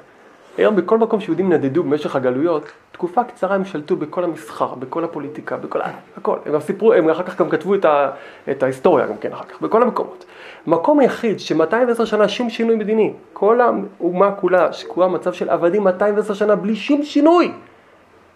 [0.60, 5.56] היום בכל מקום שיהודים נדדו במשך הגלויות, תקופה קצרה הם שלטו בכל המסחר, בכל הפוליטיקה,
[5.56, 5.80] בכל
[6.16, 6.36] הכל.
[6.46, 8.10] הם גם סיפרו, הם אחר כך גם כתבו את, ה,
[8.50, 10.24] את ההיסטוריה גם כן אחר כך, בכל המקומות.
[10.66, 16.34] מקום היחיד ש-210 שנה שום שינוי מדיני, כל האומה כולה שקועה מצב של עבדים 210
[16.34, 17.52] שנה בלי שום שינוי.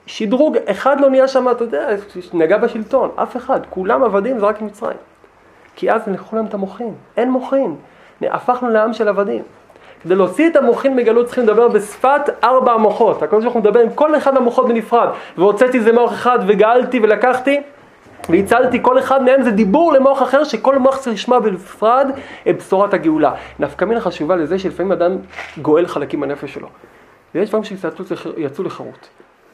[0.06, 1.88] שדרוג, אחד לא נהיה שם, אתה יודע,
[2.32, 4.98] נגע בשלטון, אף אחד, כולם עבדים זה רק מצרים.
[5.76, 7.76] כי אז לקחו להם את המוחין, אין מוחין,
[8.22, 9.42] הפכנו לעם של עבדים.
[10.04, 13.22] כדי להוציא את המוחין מגלות צריכים לדבר בשפת ארבע המוחות.
[13.22, 15.08] הקדוש ברוך הוא מדבר עם כל אחד מהמוחות בנפרד.
[15.38, 17.60] והוצאתי זה מוח אחד וגאלתי ולקחתי
[18.28, 22.10] והצלתי כל אחד מהם זה דיבור למוח אחר שכל מוח צריך לשמוע בנפרד
[22.50, 23.34] את בשורת הגאולה.
[23.58, 25.16] נפקא מינה חשובה לזה שלפעמים אדם
[25.62, 26.68] גואל חלקים בנפש שלו.
[27.34, 29.08] ויש דברים שיצאו לחירות.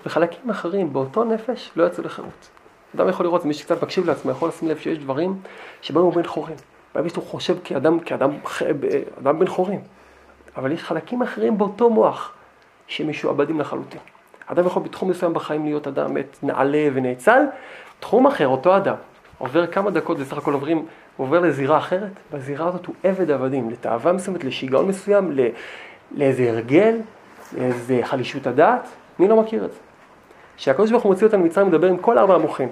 [0.06, 2.48] וחלקים אחרים באותו נפש לא יצאו לחירות.
[2.96, 5.34] אדם יכול לראות, מי שקצת מקשיב לעצמו יכול לשים לב שיש דברים
[5.82, 6.56] שבהם הוא בן חורים.
[6.94, 8.30] בהם הוא חושב כאדם, כאדם
[9.22, 9.80] אדם בן חורים.
[10.56, 12.32] אבל יש חלקים אחרים באותו מוח
[12.86, 14.00] שמשועבדים לחלוטין.
[14.46, 17.42] אדם יכול בתחום מסוים בחיים להיות אדם מת, נעלה ונאצל,
[18.00, 18.94] תחום אחר, אותו אדם,
[19.38, 20.86] עובר כמה דקות בסך הכל עוברים,
[21.16, 25.44] עובר לזירה אחרת, בזירה הזאת הוא עבד עבדים, לתאווה מסוימת, לשיגעון מסוים, לא,
[26.12, 26.96] לאיזה הרגל,
[27.58, 29.78] לאיזה חלישות הדעת, מי לא מכיר את זה?
[30.56, 32.68] כשהקדוש ברוך הוא מוציא אותנו ממצרים, מדבר עם כל ארבע המוחים.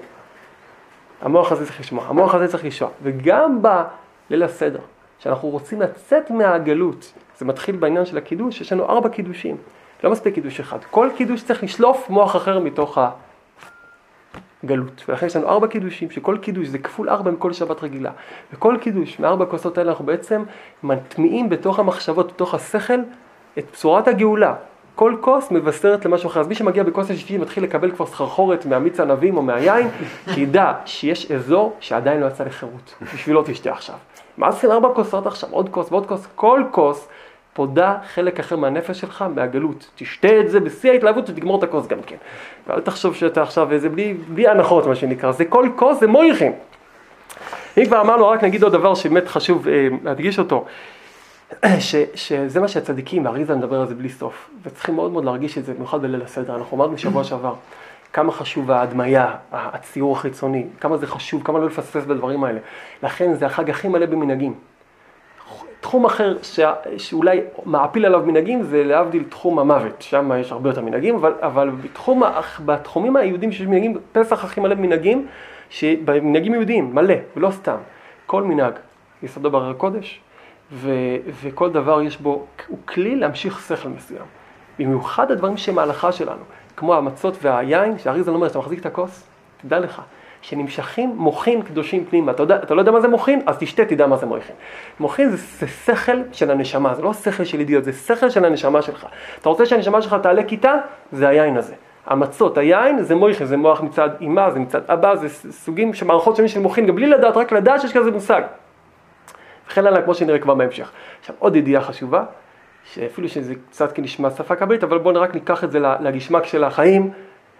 [1.21, 4.79] המוח הזה צריך לשמוע, המוח הזה צריך לשמוע, וגם בליל הסדר,
[5.19, 9.57] שאנחנו רוצים לצאת מהגלות, זה מתחיל בעניין של הקידוש, יש לנו ארבע קידושים,
[10.03, 12.97] לא מספיק קידוש אחד, כל קידוש צריך לשלוף מוח אחר מתוך
[14.63, 18.11] הגלות, ולכן יש לנו ארבע קידושים, שכל קידוש זה כפול ארבע מכל שבת רגילה,
[18.53, 20.43] וכל קידוש מארבע הכוסות האלה אנחנו בעצם
[20.83, 22.99] מטמיעים בתוך המחשבות, בתוך השכל,
[23.57, 24.55] את בשורת הגאולה,
[24.95, 26.39] כל כוס מבשרת למשהו אחר.
[26.39, 29.87] אז מי שמגיע בכוס השישי מתחיל לקבל כבר סחרחורת מהמיץ ענבים או מהיין,
[30.33, 32.95] שידע שיש אזור שעדיין לא יצא לחירות.
[33.13, 33.95] בשבילו תשתה עכשיו.
[34.37, 35.49] מה עושים ארבע כוסות עכשיו?
[35.51, 36.27] עוד כוס ועוד כוס.
[36.35, 37.07] כל כוס
[37.59, 39.89] פודה חלק אחר מהנפש שלך, מהגלות.
[39.95, 42.15] תשתה את זה בשיא ההתלהבות ותגמור את הכוס גם כן.
[42.67, 45.31] ואל תחשוב שאתה עכשיו איזה בלי, בלי הנחות מה שנקרא.
[45.31, 46.51] זה כל כוס זה מויכים.
[47.77, 50.65] אם כבר אמרנו, רק נגיד עוד דבר שבאמת חשוב אה, להדגיש אותו.
[51.79, 55.65] ש, שזה מה שהצדיקים, האריזה מדבר על זה בלי סוף, וצריכים מאוד מאוד להרגיש את
[55.65, 56.55] זה, במיוחד בליל הסדר.
[56.55, 57.53] אנחנו אמרנו בשבוע שעבר,
[58.13, 62.59] כמה חשוב ההדמיה, הציור החיצוני, כמה זה חשוב, כמה לא לפספס בדברים האלה.
[63.03, 64.53] לכן זה החג הכי מלא במנהגים.
[65.81, 66.59] תחום אחר ש...
[66.97, 71.69] שאולי מעפיל עליו מנהגים זה להבדיל תחום המוות, שם יש הרבה יותר מנהגים, אבל, אבל
[71.69, 72.23] בתחום,
[72.65, 75.27] בתחומים היהודים שיש מנהגים, פסח הכי מלא במנהגים,
[75.69, 77.77] שבמנהגים יהודיים, מלא, ולא סתם.
[78.25, 78.73] כל מנהג,
[79.23, 80.21] יסודו בהר הקודש,
[80.71, 80.91] ו,
[81.43, 84.25] וכל דבר יש בו, הוא כלי להמשיך שכל מסוים.
[84.79, 86.41] במיוחד הדברים שהם ההלכה שלנו,
[86.75, 89.27] כמו המצות והיין, שהאריזון אומר, שאתה מחזיק את הכוס,
[89.61, 90.01] תדע לך,
[90.41, 92.31] שנמשכים מוחין קדושים פנימה.
[92.31, 93.41] אתה, יודע, אתה לא יודע מה זה מוחין?
[93.45, 94.55] אז תשתה, תדע מה זה מוחין.
[94.99, 98.81] מוחין זה, זה שכל של הנשמה, זה לא שכל של אידיוט, זה שכל של הנשמה
[98.81, 99.05] שלך.
[99.41, 100.73] אתה רוצה שהנשמה שלך תעלה כיתה?
[101.11, 101.73] זה היין הזה.
[102.05, 106.35] המצות, היין זה מויכין, זה מוח מצד אימה, זה מצד אבא, זה סוגים של מערכות
[106.35, 108.41] שונים של מוחין, גם בלי לדעת, רק לדעת שיש כזה מושג.
[109.67, 110.91] וכן הלאה, כמו שנראה כבר בהמשך.
[111.19, 112.23] עכשיו, עוד ידיעה חשובה,
[112.93, 117.11] שאפילו שזה קצת כנשמע שפה קבלית, אבל בואו רק ניקח את זה לגשמק של החיים,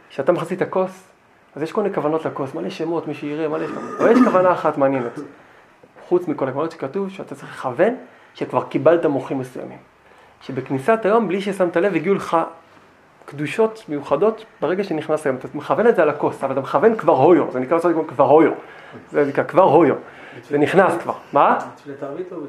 [0.10, 1.09] כשאתה מחזיק את הכוס,
[1.56, 4.52] אז יש כל מיני כוונות לכוס, מלא שמות, מי שיראה, מלא שמות, אבל יש כוונה
[4.52, 5.20] אחת מעניינת.
[6.08, 7.96] חוץ מכל הכוונות שכתוב, שאתה צריך לכוון
[8.34, 9.78] שכבר קיבלת מוחים מסוימים.
[10.42, 12.38] שבכניסת היום, בלי ששמת לב, הגיעו לך
[13.26, 15.36] קדושות מיוחדות ברגע שנכנס היום.
[15.36, 18.52] אתה מכוון את זה על הכוס, אבל אתה מכוון כבר הויו, זה נקרא כבר הויו.
[19.12, 19.96] זה נקרא כבר הויו.
[20.50, 21.14] זה נכנס כבר.
[21.34, 21.58] מה?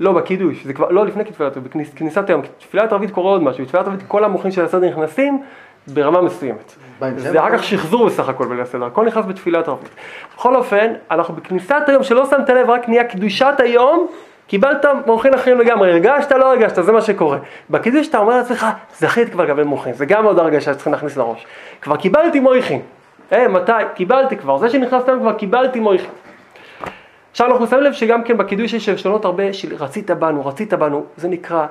[0.01, 0.65] לא, בקידוש.
[0.65, 2.43] זה כבר, לא לפני תפילת ערבית, בכניסת היום.
[2.59, 3.65] תפילת ערבית קורה עוד משהו.
[3.65, 5.43] בתפילת ערבית כל המוחים של הסדר נכנסים
[5.87, 6.75] ברמה מסוימת.
[7.17, 8.85] זה אחר כך שחזור בסך הכל בליל הסדר.
[8.85, 9.91] הכל נכנס בתפילת ערבית.
[10.37, 14.07] בכל אופן, אנחנו בכניסת היום שלא שמת לב, רק נהיה קדושת היום.
[14.47, 17.39] קיבלת מוחין אחרים לגמרי, הרגשת, לא הרגשת, זה מה שקורה.
[17.71, 18.67] בקידוש אתה אומר לעצמך,
[18.99, 21.47] זכית כבר לקבל מוחין, זה גם עוד הרגשה שצריכים להכניס לראש.
[21.83, 22.81] כבר קיבלתי מוחין.
[23.33, 23.73] אה, מתי?
[23.95, 24.59] קיבלתי כבר.
[24.59, 26.11] זה שנכנסת היום כבר קיבלתי מוחין.
[27.31, 31.05] עכשיו אנחנו שמים לב שגם כן בקידוש יש שונות הרבה של רצית בנו, רצית בנו,
[31.17, 31.67] זה נקרא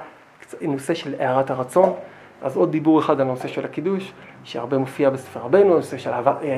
[0.62, 1.94] נושא של הערת הרצון.
[2.42, 6.10] אז עוד דיבור אחד על הנושא של הקידוש, שהרבה מופיע בספר רבנו, הנושא של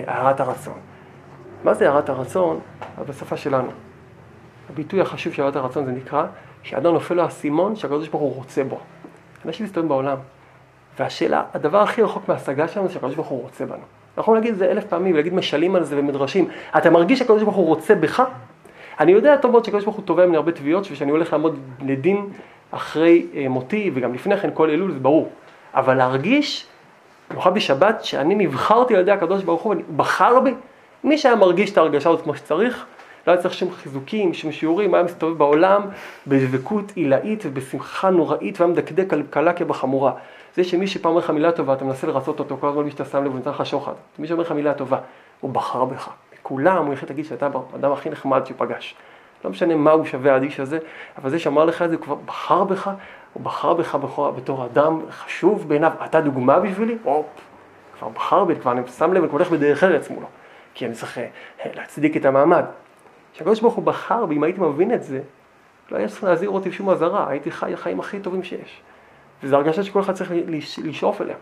[0.07, 0.77] הערת הרצון.
[1.63, 2.59] מה זה הערת הרצון?
[3.07, 3.69] בשפה שלנו.
[4.69, 6.25] הביטוי החשוב של הערת הרצון זה נקרא,
[6.63, 8.79] שאדם נופל לו האסימון שהקדוש ברוך הוא רוצה בו.
[9.45, 10.17] אנשים מסתובבים בעולם,
[10.99, 13.75] והשאלה, הדבר הכי רחוק מההשגה שלנו זה שהקדוש ברוך הוא רוצה בנו.
[13.75, 16.47] אנחנו יכולים להגיד את זה אלף פעמים, ולהגיד משלים על זה ומדרשים.
[16.77, 18.23] אתה מרגיש שהקדוש ברוך הוא רוצה בך?
[18.99, 22.29] אני יודע טוב מאוד שהקדוש ברוך הוא תובע ממני הרבה תביעות, ושאני הולך לעמוד לדין
[22.71, 25.29] אחרי אה, מותי, וגם לפני כן כל אלול, זה ברור.
[25.75, 26.65] אבל להרגיש,
[27.29, 30.53] במיוחד בשבת, שאני נבחרתי על ידי הקדוש ברוך הוא, ואני בחר בי,
[31.03, 32.85] מי שהיה מרגיש את ההרגשה הזאת כמו שצריך,
[33.27, 35.81] לא היה צריך שום חיזוקים, שום שיעורים, היה מסתובב בעולם
[36.27, 40.11] בדבקות עילאית ובשמחה נוראית והיה מדקדק על קלה כבחמורה.
[40.55, 43.05] זה שמי שפעם אומר לך מילה טובה, אתה מנסה לרצות אותו כל הזמן מי שאתה
[43.05, 43.93] שם לב, הוא נותן לך שוחד.
[44.19, 44.97] מי שאומר לך מילה טובה,
[45.41, 46.09] הוא בחר בך.
[46.43, 48.95] כולם, הוא יכול להגיד שאתה האדם הכי נחמד שהוא פגש.
[49.45, 50.79] לא משנה מה הוא שווה האדיש הזה,
[51.17, 52.91] אבל זה שאמר לך את זה, הוא כבר בחר בך,
[53.33, 56.97] הוא בחר בך בתור, בתור אדם חשוב בעיניו, אתה דוגמה בשבילי?
[57.03, 57.25] הופ,
[57.99, 60.27] כבר בחר בי, כבר אני שם לב, אני הולך בדרך ארץ מולו,
[60.73, 61.27] כי אני צריך אה,
[61.75, 62.65] להצדיק את המעמד.
[63.33, 65.21] כשהקדוש ברוך הוא בחר בי, אם הייתי מבין את זה,
[65.91, 68.81] לא היה צריך להזהיר אותי בשום אזהרה, הייתי חי החיים הכי טובים שיש.
[69.43, 70.31] וזו הרגשה שכל אחד צריך
[70.77, 71.35] לשאוף אליה.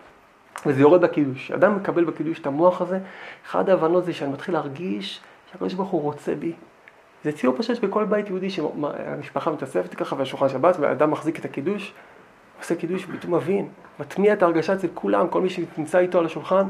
[0.65, 1.51] וזה יורד בקידוש.
[1.51, 2.99] אדם מקבל בקידוש את המוח הזה,
[3.45, 5.19] אחד ההבנות זה שאני מתחיל להרגיש
[5.51, 6.53] שהקדוש ברוך הוא רוצה בי.
[7.23, 11.93] זה ציור פשוט בכל בית יהודי שהמשפחה מתאספת ככה והשולחן שבת והאדם מחזיק את הקידוש,
[12.59, 13.67] עושה קידוש פתאום מבין,
[13.99, 16.63] מטמיע את ההרגשה אצל כולם, כל מי שנמצא איתו על השולחן.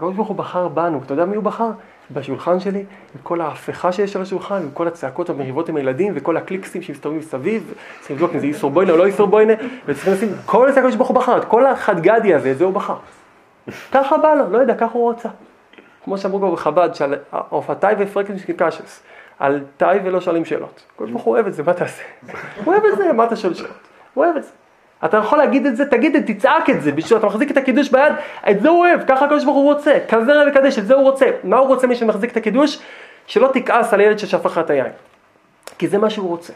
[0.00, 1.70] הוא בחר בנו, אתה יודע מי הוא בחר?
[2.10, 6.36] בשולחן שלי, עם כל ההפכה שיש על השולחן, עם כל הצעקות המריבות עם הילדים וכל
[6.36, 9.52] הקליקסים שמסתובבים מסביב, צריכים לבדוק אם זה איסור בוינה או לא איסור בוינה,
[9.86, 12.74] וצריכים לשים, כל הקדוש ברוך הוא בחר, את כל החד גדי הזה, את זה הוא
[12.74, 12.96] בחר.
[13.92, 15.28] ככה בא לו, לא יודע, ככה הוא רצה.
[16.04, 17.14] כמו שאמרו כבר בחב"ד, שעל
[17.48, 19.02] עופתיי ופרקנשטיין קשס.
[19.42, 20.82] על תאי ולא שואלים שאלות.
[20.94, 22.02] הקדוש ברוך הוא אוהב את זה, מה תעשה?
[22.64, 23.72] הוא אוהב את זה, מה אתה שואל שאלות?
[24.14, 24.50] הוא אוהב את זה.
[25.04, 27.56] אתה יכול להגיד את זה, תגיד את זה, תצעק את זה, בשביל אתה מחזיק את
[27.56, 28.12] הקידוש ביד,
[28.50, 31.02] את זה הוא אוהב, ככה הקדוש ברוך הוא רוצה, כזה ראה וקדש, את זה הוא
[31.02, 31.26] רוצה.
[31.44, 32.78] מה הוא רוצה מי שמחזיק את הקידוש?
[33.26, 34.92] שלא תכעס על הילד ששפך את היין.
[35.78, 36.52] כי זה מה שהוא רוצה.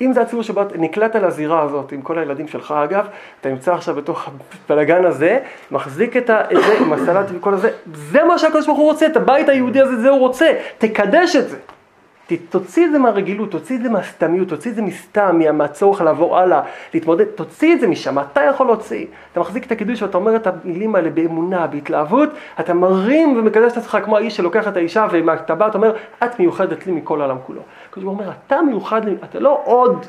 [0.00, 3.06] אם זה הציבור שבו נקלט על הזירה הזאת עם כל הילדים שלך אגב,
[3.40, 4.28] אתה נמצא עכשיו בתוך
[4.68, 5.38] הבלאגן הזה,
[5.70, 6.26] מחזיק את,
[6.66, 9.96] זה עם הסלט וכל הזה, זה מה שהקדוש ברוך הוא רוצה, את הבית היהודי הזה,
[9.96, 11.56] זה הוא רוצה, תקדש את זה.
[12.36, 16.60] תוציא את זה מהרגילות, תוציא את זה מהסתמיות, תוציא את זה מסתם, מהצורך לעבור הלאה,
[16.94, 19.06] להתמודד, תוציא את זה משם, אתה יכול להוציא.
[19.32, 22.28] אתה מחזיק את הקידוש ואתה אומר את המילים האלה באמונה, בהתלהבות,
[22.60, 26.40] אתה מרים ומקדש את עצמך כמו האיש שלוקח את האישה ואתה בא, אתה אומר, את
[26.40, 27.60] מיוחדת לי מכל העולם כולו.
[27.90, 30.06] הקדוש הוא אומר, אתה מיוחד לי, אתה לא עוד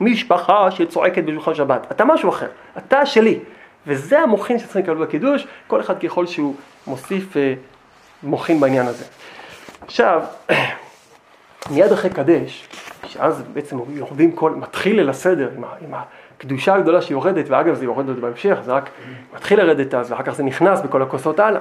[0.00, 3.38] משפחה שצועקת בשולחן שבת, אתה משהו אחר, אתה שלי.
[3.86, 6.54] וזה המוחין שצריכים לקבל בקידוש, כל אחד ככל שהוא
[6.86, 7.54] מוסיף אה,
[8.22, 9.04] מוחין בעניין הזה.
[9.86, 10.22] עכשיו,
[11.70, 12.68] מיד אחרי קדש,
[13.06, 18.08] שאז בעצם יורדים כל, מתחיל ליל הסדר עם, עם הקדושה הגדולה שיורדת, ואגב זה יורד
[18.08, 18.90] עוד בהמשך, זה רק
[19.34, 21.60] מתחיל לרדת אז, ואחר כך זה נכנס בכל הכוסות הלאה.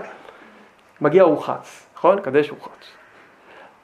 [1.02, 2.20] מגיע רוחץ, נכון?
[2.22, 2.88] קדש רוחץ.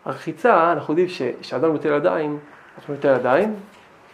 [0.06, 1.08] הרחיצה, אנחנו יודעים
[1.42, 2.40] שאדם נוטל ידיים,
[2.78, 3.56] אנחנו נוטל ידיים,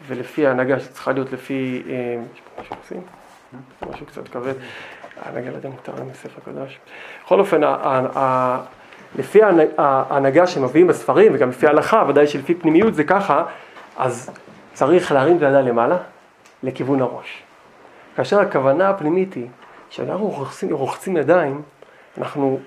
[0.07, 1.93] ולפי ההנהגה שצריכה להיות לפי, אה,
[2.33, 3.01] יש פה משהו עושים?
[3.89, 4.53] משהו קצת כבד,
[5.21, 6.79] ההנהגה לידיים מותר לנו מספר קדוש.
[7.23, 7.61] בכל אופן,
[9.15, 9.39] לפי
[9.77, 13.43] ההנהגה שמביאים בספרים וגם לפי ההלכה, ודאי שלפי פנימיות זה ככה,
[13.97, 14.29] אז
[14.73, 15.97] צריך להרים את הידיים למעלה,
[16.63, 17.43] לכיוון הראש.
[18.15, 19.47] כאשר הכוונה הפנימית היא
[19.89, 21.61] כשאנחנו רוחצים, רוחצים ידיים,
[22.17, 22.59] אנחנו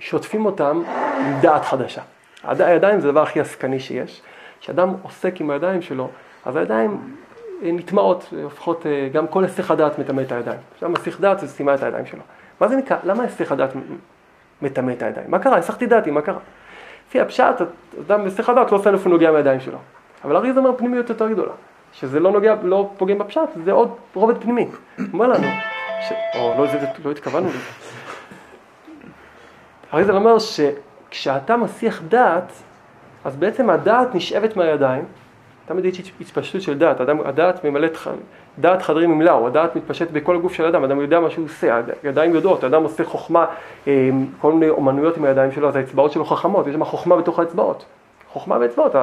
[0.00, 0.82] שוטפים אותם
[1.20, 2.02] עם דעת חדשה.
[2.44, 4.22] הידיים זה הדבר הכי עסקני שיש.
[4.60, 6.08] כשאדם עוסק עם הידיים שלו,
[6.44, 7.16] אז הידיים
[7.62, 10.58] אה, נטמעות, לפחות אה, גם כל היסח הדעת מטמא את הידיים.
[10.74, 12.20] עכשיו מסיח דעת זה סתימה את הידיים שלו.
[12.60, 12.96] מה זה נקרא?
[13.04, 13.70] למה היסח הדעת
[14.62, 15.30] מטמא את הידיים.
[15.30, 15.56] מה קרה?
[15.56, 16.38] הסחתי דעתי, מה קרה?
[17.08, 17.54] לפי הפשט,
[18.06, 19.78] אדם בסך הדעת לא עושה איפה נוגע מהידיים שלו.
[20.24, 21.52] אבל הרי זה אומר פנימיות יותר גדולה.
[21.92, 24.66] שזה לא נוגע, לא פוגם בפשט, זה עוד רובד פנימי.
[25.12, 25.46] אומר לנו,
[26.08, 26.12] ש...
[26.34, 27.58] או לא, זה, לא התכוונו לזה.
[29.92, 32.52] הרי זה אומר שכשאתה מסיח דעת,
[33.24, 35.04] אז בעצם הדעת נשאבת מהידיים,
[35.66, 37.96] תמיד יש התפשטות של דעת, הדעת ממלאת
[38.60, 42.34] דעת חדרים ממלאו, הדעת מתפשט בכל הגוף של האדם, אדם יודע מה שהוא עושה, הידיים
[42.34, 43.46] יודעות, האדם עושה חוכמה,
[43.86, 47.38] אה, כל מיני אומנויות עם הידיים שלו, אז האצבעות שלו חכמות, יש שם חוכמה בתוך
[47.38, 47.84] האצבעות.
[48.32, 48.94] חוכמה באצבעות,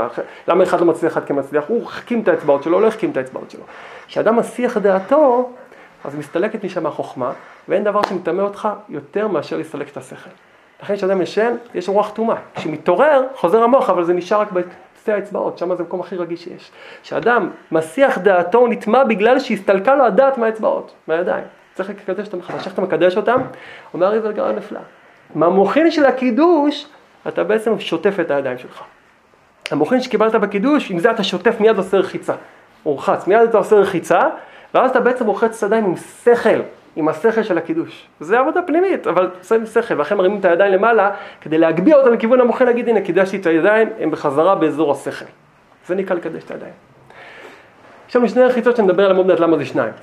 [0.48, 1.64] למה אחד לא מצליח, אחד כן מצליח?
[1.68, 3.64] הוא החכים את האצבעות שלו, לא החכים את האצבעות שלו.
[4.08, 5.50] כשאדם מסיח דעתו,
[6.06, 7.32] אז מסתלקת משם החוכמה,
[7.70, 10.30] ואין דבר שמטמא אותך יותר מאשר לסלק את השכל.
[10.84, 12.36] לכן כשאדם ישן, יש רוח טומאה.
[12.56, 14.52] כשמתעורר, חוזר המוח, אבל זה נשאר רק
[15.06, 16.72] קצה האצבעות, שם זה המקום הכי רגיש שיש.
[17.04, 21.44] כשאדם מסיח דעתו, הוא נטמע בגלל שהסתלקה לו הדעת מהאצבעות, מהידיים.
[21.74, 22.66] צריך לקדש אותם מחדש.
[22.66, 23.42] איך אתה מקדש אותם?
[23.94, 24.80] אומר ריבל גרעין נפלא.
[25.36, 26.88] מהמוחין של הקידוש,
[27.28, 28.82] אתה בעצם שוטף את הידיים שלך.
[29.72, 32.34] המוחין שקיבלת בקידוש, עם זה אתה שוטף מיד עושה רחיצה.
[32.84, 34.22] הוא רחץ, מיד אתה עושה רחיצה,
[34.74, 36.60] ואז אתה בעצם רוחץ את הידיים עם שכל,
[36.96, 38.08] עם השכל של הקידוש.
[38.20, 42.42] זה עבודה פנימית, אבל עם שכל, ואחרי מרימים את הידיים למעלה, כדי להגביה אותם לכיוון
[42.42, 45.26] המוחין, להגיד הנה קידשתי את הידיים, הם בחזרה באזור השכל.
[45.86, 46.74] זה נקרא לקדש את הידיים.
[48.10, 49.94] יש לנו שני רחיצות שנדבר עליהם עוד מעט למה זה שניים.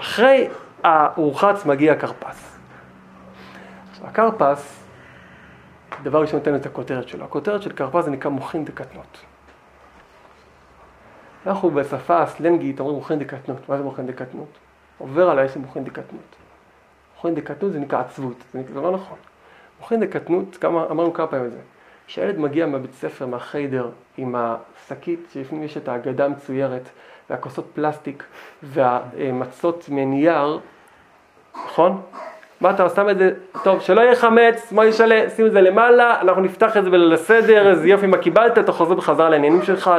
[0.00, 0.48] אחרי
[0.82, 2.58] הרוחץ מגיע הכרפס.
[4.04, 4.84] הכרפס,
[6.02, 7.24] דבר ראשון נותן את הכותרת שלו.
[7.24, 9.18] הכותרת של כרפס זה נקרא מוחין דקטנות.
[11.46, 13.68] אנחנו בשפה הסלנגית אומרים מוחין דקטנות.
[13.68, 14.58] מה זה מוחין דקטנות?
[15.02, 16.36] עובר עליי יש מוחין דקטנות.
[17.16, 19.18] מוחין דקטנות זה נקרא עצבות, זה, נקרא, זה לא נכון.
[19.80, 21.58] מוחין דקטנות, כמה, אמרנו כמה פעמים את זה.
[22.06, 26.88] כשילד מגיע מהבית ספר, מהחיידר, עם השקית, שלפעמים יש את האגדה המצוירת,
[27.30, 28.24] והכוסות פלסטיק,
[28.62, 30.60] והמצות מנייר,
[31.66, 32.02] נכון?
[32.60, 33.30] מה אתה שם את זה,
[33.64, 37.12] טוב, שלא יהיה חמץ, מה ישאלה, שים את זה למעלה, אנחנו נפתח את זה בליל
[37.12, 39.90] הסדר, איזה יופי מה קיבלת, אתה חוזר בחזרה לעניינים שלך,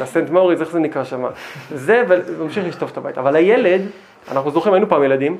[0.00, 1.24] לסנט מוריס, איך זה נקרא שם,
[1.74, 3.18] זה, וממשיך לשטוף את הבית.
[3.18, 3.80] אבל הילד,
[4.30, 5.36] אנחנו זוכרים, היינו פעם ילדים,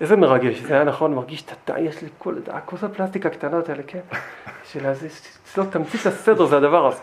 [0.00, 3.82] איזה מרגש, זה היה נכון, מרגיש את התא, יש לי כל, הכוס הפלסטיק הקטנות האלה,
[3.86, 4.00] כן,
[4.72, 5.08] של הזה,
[5.44, 7.00] אצלו תמצית הסדר זה הדבר הזה.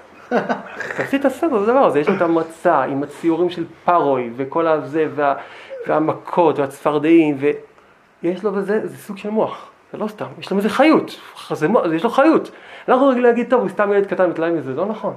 [0.98, 5.36] תמצית הסדר זה הדבר הזה, יש את המצע עם הציורים של פארוי וכל הזה, וה,
[5.88, 7.38] והמכות והצפרדעים,
[8.24, 11.20] ויש לו בזה, זה סוג של מוח, זה לא סתם, יש לו איזה חיות,
[11.52, 12.52] זה, יש לו חיות.
[12.88, 15.14] אנחנו רגילים להגיד, טוב, הוא סתם ילד קטן מתלהב מזה, לא נכון.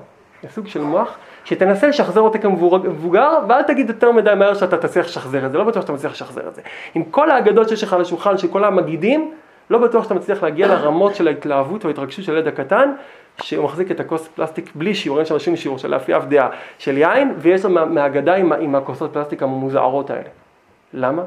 [0.51, 5.47] סוג של מוח, שתנסה לשחזר אותי כמבוגר, ואל תגיד יותר מדי מהר שאתה תצליח לשחזר
[5.47, 6.63] את זה, לא בטוח שאתה מצליח לשחזר את זה.
[6.95, 9.33] עם כל האגדות שיש לך על השולחן של כל המגידים,
[9.71, 12.93] לא בטוח שאתה מצליח להגיע לרמות של ההתלהבות או ההתרגשות של ילד הקטן,
[13.43, 16.49] שהוא מחזיק את הכוס פלסטיק בלי שיעור, אין שם שום שיעור של להפי אף דעה
[16.79, 20.29] של יין, ויש לו מהאגדה עם, עם הכוסות פלסטיק המוזערות האלה.
[20.95, 21.23] למה?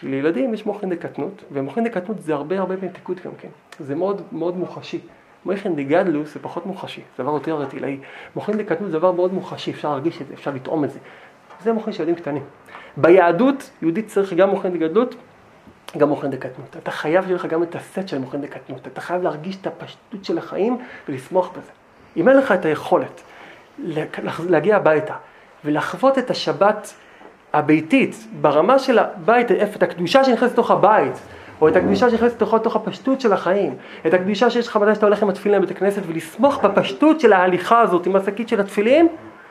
[0.00, 3.48] כי לילדים יש מוחין דקטנות, ומוחין דקטנות זה הרבה הרבה מתיקות גם כן.
[3.78, 5.00] זה מאוד מאוד מוחשי.
[5.44, 7.98] מויכן דגדלוס זה פחות מוחשי, זה דבר יותר רטילאי.
[8.36, 10.98] מוחין דקטנות זה דבר מאוד מוחשי, אפשר להרגיש את זה, אפשר לטעום את זה.
[11.62, 12.42] זה מוחין של ילדים קטנים.
[12.96, 15.14] ביהדות, יהודית צריך גם מוחין דגדלות,
[15.96, 16.76] גם מוחין דקטנות.
[16.76, 18.86] אתה חייב שיהיה לך גם את הסט של מוחין דקטנות.
[18.86, 20.78] אתה חייב להרגיש את הפשטות של החיים
[21.08, 21.70] ולשמוח בזה.
[22.16, 23.22] אם אין לך את היכולת
[24.48, 25.14] להגיע הביתה
[25.64, 26.94] ולחוות את השבת
[27.52, 31.14] הביתית ברמה של הבית, את הקדושה שנכנסת לתוך הבית,
[31.60, 33.74] או את הקדושה שנכנסת לתוך, לתוך הפשטות של החיים,
[34.06, 37.80] את הקדושה שיש לך מתי שאתה הולך עם התפילין לבית הכנסת ולסמוך בפשטות של ההליכה
[37.80, 39.08] הזאת עם השקית של התפילין,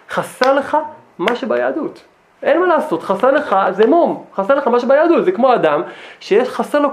[0.10, 0.78] חסר לך
[1.18, 2.04] מה שביהדות.
[2.44, 5.82] אין מה לעשות, חסר לך, זה מום, חסר לך מה שביהדות, זה כמו אדם
[6.20, 6.90] שיש, חסר לו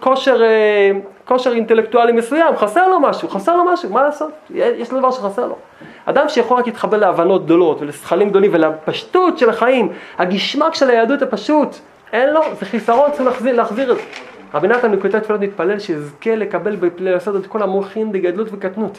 [0.00, 0.90] כושר, אה,
[1.24, 4.30] כושר אינטלקטואלי מסוים, חסר לו משהו, חסר לו משהו, מה לעשות?
[4.50, 5.56] יש לו דבר שחסר לו.
[6.04, 11.76] אדם שיכול רק להתחבר להבנות גדולות ולשכלים גדולים ולפשטות של החיים, הגשמק של היהדות הפשוט,
[12.12, 14.02] אין לו, זה חיסרון, צריך להחזיר, להחזיר את זה.
[14.54, 16.76] רבי נתן בקוטי תפילות מתפלל שיזכה לקבל
[17.16, 18.98] הסוד את כל המוחין דגדלות וקטנות.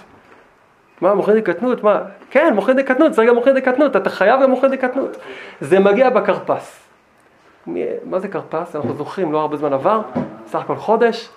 [1.02, 1.84] מה, מוחין דקטנות?
[1.84, 2.02] מה?
[2.30, 5.18] כן, מוחין דקטנות, זה רגע מוחין דקטנות, אתה חייב גם מוחין דקטנות.
[5.62, 6.80] זה מגיע בכרפס.
[8.06, 8.76] מה זה כרפס?
[8.76, 10.02] אנחנו זוכרים, לא הרבה זמן עבר,
[10.48, 11.30] סך הכל חודש,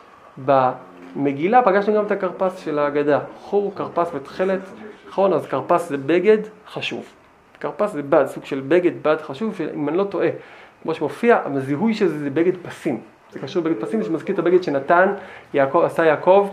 [0.45, 3.21] במגילה פגשנו גם את הכרפס של ההגדה.
[3.41, 4.61] חור, כרפס ותכלת,
[5.09, 5.33] נכון?
[5.33, 7.05] אז כרפס זה בגד חשוב.
[7.61, 10.29] כרפס זה בד, סוג של בגד, בד חשוב, שאם אני לא טועה,
[10.83, 13.01] כמו שמופיע, הזיהוי של זה זה בגד פסים.
[13.33, 15.13] זה קשור לבגד פסים, שמזכיר את הבגד שנתן,
[15.55, 16.49] יעקב, עשה יעקב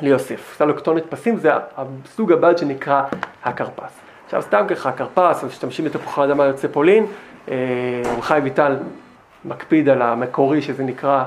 [0.00, 0.52] ליוסף.
[0.54, 3.02] עשה לו כתונת פסים, זה הסוג הבד שנקרא
[3.44, 4.00] הכרפס.
[4.24, 7.06] עכשיו סתם ככה, הכרפס, משתמשים בתפוחי האדמה יוצא פולין,
[7.48, 8.76] אה, חי ויטל
[9.44, 11.24] מקפיד על המקורי שזה נקרא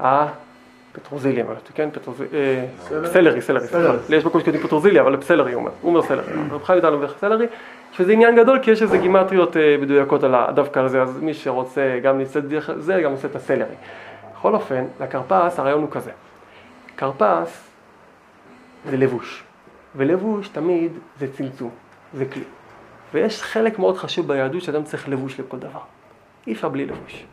[0.00, 1.44] הפטרוזיליה,
[1.74, 1.88] כן?
[2.32, 2.64] אה,
[3.04, 3.66] סלרי, סלרי,
[4.08, 6.32] יש מקום שקוראים פטרוזיליה, אבל פסלרי הוא אומר, הוא אומר סלרי.
[6.52, 7.46] רב חי ויטל אומר סלרי,
[7.92, 11.34] שזה עניין גדול כי יש איזה גימטריות אה, מדויקות על דווקא על זה, אז מי
[11.34, 13.74] שרוצה גם לצאת דרך זה, גם עושה את הסלרי.
[14.34, 16.10] בכל אופן, לכרפס הרעיון הוא כזה.
[16.96, 17.70] כרפס
[18.86, 19.44] זה לבוש,
[19.96, 21.70] ולבוש תמיד זה צמצום,
[22.14, 22.44] זה כלי.
[23.14, 25.80] ויש חלק מאוד חשוב ביהדות שאדם צריך לבוש לכל דבר.
[26.46, 27.24] אי אפשר בלי לבוש.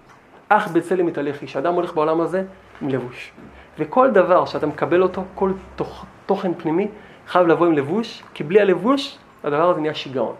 [0.49, 2.43] אך בצלם מתהלך שאדם הולך בעולם הזה
[2.81, 3.31] עם לבוש.
[3.79, 6.87] וכל דבר שאתה מקבל אותו, כל תוכ, תוכן פנימי,
[7.27, 10.35] חייב לבוא עם לבוש, כי בלי הלבוש, הדבר הזה נהיה שיגעון.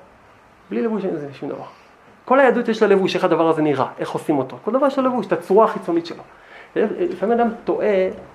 [0.69, 1.63] בלי לבוש אין לזה שום דבר.
[2.25, 4.57] כל היהדות יש לה לבוש, איך הדבר הזה נראה, איך עושים אותו.
[4.65, 6.23] כל דבר יש לו לבוש, את הצורה החיצונית שלו.
[6.75, 7.87] לפעמים אדם טועה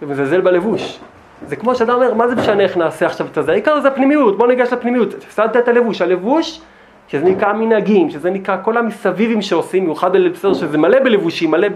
[0.02, 1.00] ומזלזל בלבוש.
[1.46, 3.52] זה כמו שאדם אומר, מה זה משנה איך נעשה עכשיו את זה?
[3.52, 5.14] העיקר זה הפנימיות, בוא ניגש לפנימיות.
[5.14, 6.02] הפסדת את הלבוש.
[6.02, 6.60] הלבוש,
[7.08, 11.68] שזה נקרא מנהגים, שזה נקרא כל המסביבים שעושים, במיוחד בלבסר, שזה מלא בלבושים, מלא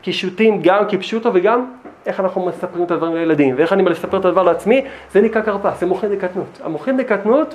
[0.00, 1.66] בקישוטים, גם כפשוטו וגם
[2.06, 5.80] איך אנחנו מספרים את הדברים לילדים, ואיך אני מספר את הדבר לעצמי, זה נקרא כרפס,
[5.80, 6.60] זה מוחין דקטנות.
[6.64, 7.54] המוחין דקטנות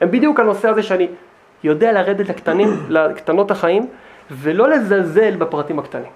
[0.00, 1.08] הם בדיוק הנושא הזה שאני
[1.64, 3.88] יודע לרדת לקטנים, לקטנות החיים,
[4.30, 6.12] ולא לזלזל בפרטים הקטנים.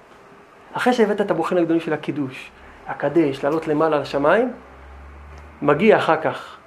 [0.73, 2.51] אחרי שהבאת את המוחין הגדולים של הקידוש,
[2.87, 4.51] הקדש, לעלות למעלה לשמיים,
[5.61, 6.57] מגיע אחר כך,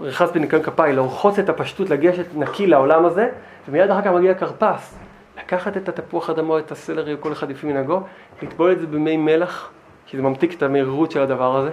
[0.00, 3.28] רכס בניקיון כפיי, לרחוץ את הפשטות, לגשת נקי לעולם הזה,
[3.68, 4.98] ומיד אחר כך מגיע כרפס,
[5.38, 8.00] לקחת את התפוח אדמה, את הסלרי, כל אחד לפי מנהגו,
[8.42, 9.70] לטבול את זה במי מלח,
[10.06, 11.70] שזה ממתיק את המהירות של הדבר הזה.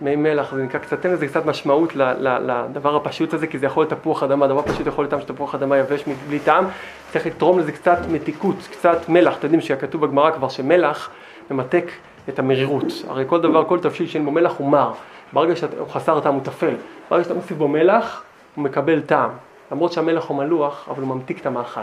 [0.00, 3.82] מי מלח, זה נקרא קצת, תן לזה קצת משמעות לדבר הפשוט הזה, כי זה יכול
[3.82, 6.64] להיות תפוח אדמה, דבר פשוט יכול להיות טעם של תפוח אדמה יבש בלי טעם,
[7.12, 11.10] צריך לתרום לזה קצת מתיקות, קצת מלח, אתם יודעים שכתוב בגמרא כבר שמלח
[11.50, 11.90] ממתק
[12.28, 14.92] את המרירות, הרי כל דבר, כל תבשיל שאין בו מלח הוא מר,
[15.32, 16.74] ברגע שהוא חסר טעם הוא טפל,
[17.10, 18.22] ברגע שאתה מוסיף בו מלח,
[18.54, 19.30] הוא מקבל טעם,
[19.72, 21.80] למרות שהמלח הוא מלוח, אבל הוא ממתיק את המאכל,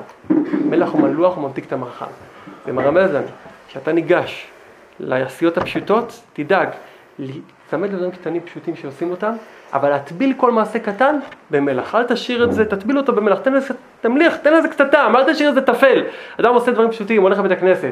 [0.66, 2.06] מלח הוא מלוח, הוא ממתיק את המאכל,
[2.66, 3.28] זה מרמז לנו,
[3.68, 4.48] כשאתה ניגש
[5.00, 6.70] לעשיות הפשוטות, תדאג
[7.66, 9.34] להיצמד לדברים קטנים פשוטים שעושים אותם,
[9.74, 11.20] אבל להטביל כל מעשה קטן
[11.52, 11.96] במלח.
[11.96, 15.34] אל תשאיר את זה, תטביל אותו במלח, תן לזה, תמליח, תן לזה קצת טעם, אל
[15.34, 16.04] תשאיר את זה טפל.
[16.40, 17.92] אדם עושה דברים פשוטים, הולך לבית הכנסת,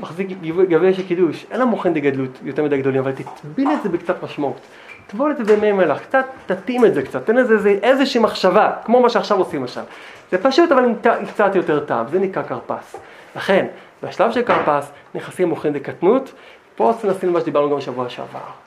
[0.00, 0.28] מחזיק
[0.68, 4.22] גביע של קידוש, אין לו מוכן דגדלות יותר מדי גדולים, אבל תטביל את זה בקצת
[4.22, 4.60] משמעות.
[5.06, 8.72] טבול את זה במי מלח, קצת תתאים את זה קצת, תן לזה איזה, איזושהי מחשבה,
[8.84, 9.84] כמו מה שעכשיו עושים עכשיו.
[10.30, 10.94] זה פשוט אבל עם
[11.28, 12.96] קצת יותר טעם, זה נקרא כרפס.
[13.36, 13.66] לכן,
[14.02, 16.32] בשלב של כרפס נכנסים מוכן דקטנות,
[16.76, 18.65] פה רוצים לשים למה שדיברנו גם בשבוע שעבר.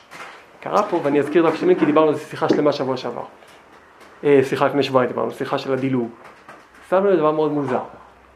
[0.59, 3.23] קרה פה, ואני אזכיר רק שנים כי דיברנו על זה שיחה שלמה שבוע שעבר.
[4.23, 6.09] אה, שיחה לפני שבועיים דיברנו, שיחה של הדילוג.
[6.89, 7.81] שמנו לב דבר מאוד מוזר.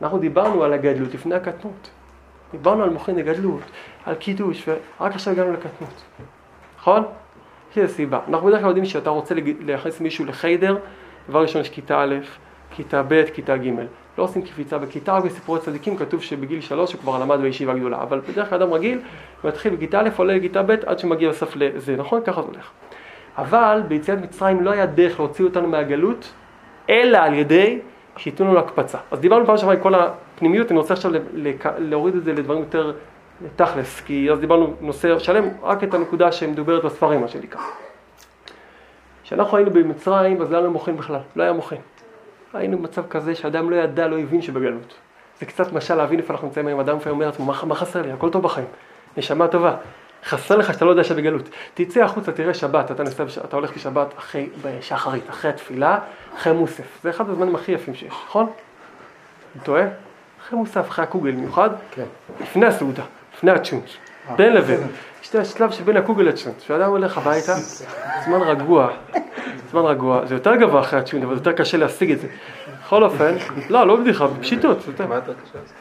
[0.01, 1.89] אנחנו דיברנו על הגדלות לפני הקטנות.
[2.51, 3.61] דיברנו על מוכן הגדלות,
[4.05, 6.03] על קידוש, ורק עכשיו הגענו לקטנות.
[6.77, 7.03] נכון?
[7.75, 8.19] יש סיבה.
[8.29, 10.77] אנחנו בדרך כלל יודעים שאתה רוצה להכניס מישהו לחיידר,
[11.29, 12.15] דבר ראשון יש כיתה א',
[12.75, 13.69] כיתה ב', כיתה ג'.
[14.17, 18.01] לא עושים קפיצה בכיתה, רק בסיפורי צדיקים כתוב שבגיל שלוש הוא כבר למד בישיבה גדולה,
[18.01, 18.99] אבל בדרך כלל אדם רגיל,
[19.43, 22.21] מתחיל בכיתה א', עולה לכיתה ב', עד שמגיע בסוף לזה, נכון?
[22.25, 22.71] ככה זה הולך.
[23.37, 26.33] אבל ביציאת מצרים לא היה דרך להוציא אותנו מהגלות,
[26.89, 27.79] אלא על ידי
[28.17, 28.97] שייתנו לנו הקפצה.
[29.11, 31.11] אז דיברנו פעם שעברה עם כל הפנימיות, אני רוצה עכשיו
[31.77, 32.93] להוריד את זה לדברים יותר
[33.55, 37.61] תכלס, כי אז דיברנו נושא שלם, רק את הנקודה שמדוברת בספרים, מה שנקרא.
[39.23, 41.77] כשאנחנו היינו במצרים, אז לא היה לנו מוחין בכלל, לא היה מוחין.
[42.53, 44.93] היינו במצב כזה שאדם לא ידע, לא הבין שבגלות.
[45.39, 48.01] זה קצת משל להבין איפה אנחנו נמצאים היום, אדם לפעמים אומר לעצמו, מה, מה חסר
[48.01, 48.11] לי?
[48.11, 48.67] הכל טוב בחיים.
[49.17, 49.75] נשמה טובה.
[50.25, 51.49] חסר לך שאתה לא יודע שבגלות.
[51.73, 55.99] תצא החוצה, תראה שבת, אתה, נסע, אתה הולך בשבת אחרי, בשחרית, אחרי התפילה,
[56.35, 56.99] אחרי מוסף.
[57.03, 58.49] זה אחד הזמנים הכי יפים שיש, נכון?
[59.55, 59.83] אני טועה?
[60.41, 62.03] אחרי מוסף, אחרי הקוגל במיוחד, כן.
[62.41, 63.03] לפני הסעודה,
[63.35, 63.97] לפני הצ'ונץ',
[64.29, 64.35] אה.
[64.35, 64.87] בין לבין.
[65.23, 67.53] יש את השלב שבין הקוגל לצ'ונץ', כשאדם הולך הביתה,
[68.25, 68.91] זמן רגוע,
[69.73, 72.27] זמן רגוע, זה יותר גבוה אחרי הצ'ונץ', אבל זה יותר קשה להשיג את זה.
[72.83, 73.35] בכל אופן,
[73.69, 74.77] לא, לא בדיחה, בפשיטות.
[75.09, 75.75] מה יותר קשה להשיג?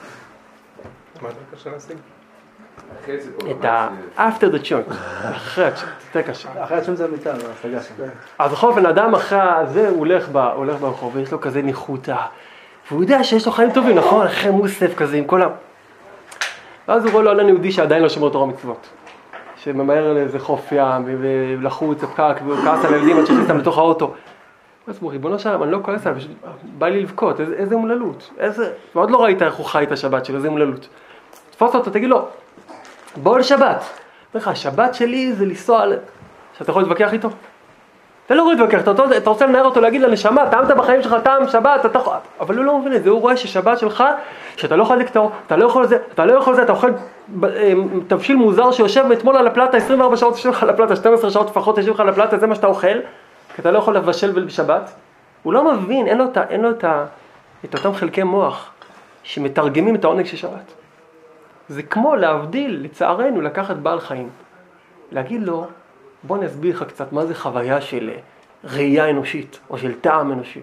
[1.23, 1.97] מה יותר קשה להשיג?
[3.51, 4.95] את ה-after the chunk,
[5.37, 6.49] אחרי הצ'ונט, יותר קשה.
[6.65, 7.95] אחרי הצ'ונט זה אמיתה, זה השגה שם.
[8.39, 10.07] אז בכל אופן, אדם אחרי זה, הוא
[10.55, 12.17] הולך ברחוב, ויש לו כזה ניחותא,
[12.91, 14.27] והוא יודע שיש לו חיים טובים, נכון?
[14.27, 15.47] אחרי מוסף כזה, עם כל ה...
[16.89, 18.89] ואז הוא רואה לו עלן יהודי שעדיין לא שומר תורה מצוות.
[19.65, 24.15] שממהר לאיזה חוף ים, ולחוץ, הפקק, והוא כעס על הילדים עד שהכניס לתוך האוטו.
[24.87, 26.23] אז ריבונו שלם, אני לא כועס עליו,
[26.79, 28.73] בא לי לבכות, איזה אומללות, איזה...
[28.95, 30.89] ועוד לא ראית איך הוא חי את השבת שלו, איזה אומללות.
[31.51, 32.29] תפוס אותו, תגיד לו,
[33.17, 33.61] בוא לשבת.
[33.61, 35.85] אומר לך, השבת שלי זה לנסוע,
[36.59, 37.29] שאתה יכול להתווכח איתו?
[38.31, 41.87] לא יכול להתווכח, אתה, אתה רוצה לנער אותו, להגיד לנשמה, טעמת בחיים שלך טעם שבת,
[41.87, 41.99] אתה.
[42.41, 44.05] אבל הוא לא מבין את זה, הוא רואה ששבת שלך,
[44.57, 46.91] שאתה לא יכול לקטור, אתה לא יכול זה, אתה לא יכול זה, אתה אוכל
[47.45, 47.73] אה,
[48.07, 51.79] תבשיל מוזר שיושב אתמול על הפלטה, 24 שעות יושב לך על הפלטה, 12 שעות לפחות
[51.79, 52.99] יושב לך על הפלטה, זה מה שאתה אוכל,
[53.55, 54.93] כי אתה לא יכול לבשל בשבת.
[55.43, 56.85] הוא לא מבין, אין לו, אין לו את,
[57.65, 58.71] את אותם חלקי מוח
[59.23, 60.73] שמתרגמים את העונג של שבת.
[61.69, 64.29] זה כמו להבדיל, לצערנו, לקחת בעל חיים.
[65.13, 65.67] להגיד לו,
[66.25, 68.21] בוא אני אסביר לך קצת מה זה חוויה של אה,
[68.65, 70.61] ראייה אנושית, או של טעם אנושי.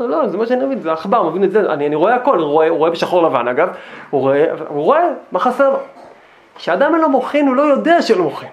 [0.00, 2.38] לא, לא, זה מה שאני מבין, זה עכבר, מבין את זה, אני, אני רואה הכל,
[2.38, 3.68] הוא רואה, הוא רואה בשחור לבן אגב,
[4.10, 5.78] הוא רואה, הוא רואה, מה חסר לו?
[6.54, 8.48] כשאדם אין לו מוחין, הוא לא יודע שאין לו מוחין.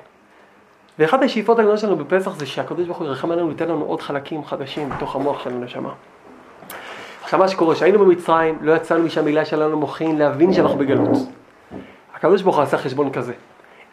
[0.99, 4.45] ואחת השאיפות הגדולות שלנו בפסח זה שהקדוש ברוך הוא ירחם עלינו, ייתן לנו עוד חלקים
[4.45, 5.89] חדשים בתוך המוח של הנשמה.
[7.23, 11.17] עכשיו מה שקורה, כשהיינו במצרים, לא יצאנו משם בגלל שהיה לנו מוחין להבין שאנחנו בגלות.
[12.15, 13.33] הקדוש ברוך הוא עשה חשבון כזה.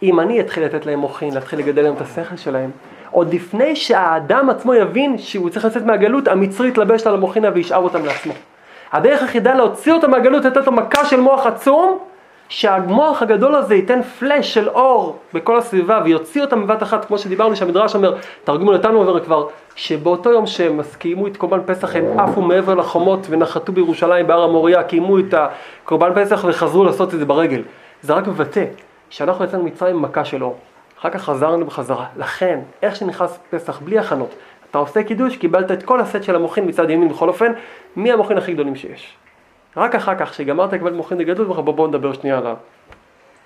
[0.02, 2.70] אם אני אתחיל לתת להם מוחין, להתחיל לגדל להם את השכל שלהם,
[3.10, 8.04] עוד לפני שהאדם עצמו יבין שהוא צריך לצאת מהגלות, המצרי יתלבש על המוחינה וישאב אותם
[8.04, 8.32] לעצמו.
[8.92, 11.98] הדרך היחידה להוציא אותו מהגלות, לתת לו מכה של מוח עצום,
[12.48, 17.56] שהמוח הגדול הזה ייתן פלאש של אור בכל הסביבה ויוציא אותם בבת אחת, כמו שדיברנו
[17.56, 22.42] שהמדרש אומר, תרגמו נתנו אומר כבר, שבאותו יום שהם קיימו את קורבן פסח הם עפו
[22.42, 27.62] מעבר לחומות ונחתו בירושלים בהר המוריה, קיימו את הקורבן פסח וחזרו לעשות את זה ברגל.
[28.02, 28.64] זה רק מבטא
[29.14, 30.58] שאנחנו יצאנו ממצרים מכה של אור.
[30.98, 32.06] אחר כך חזרנו בחזרה.
[32.16, 34.34] לכן, איך שנכנס פסח בלי הכנות,
[34.70, 37.52] אתה עושה קידוש, קיבלת את כל הסט של המוחין מצד ימין בכל אופן,
[37.96, 39.16] מי המוחין הכי גדולים שיש.
[39.76, 42.46] רק אחר כך, כשגמרת לקבל מוחין לגדלות, בואו בוא נדבר שנייה על,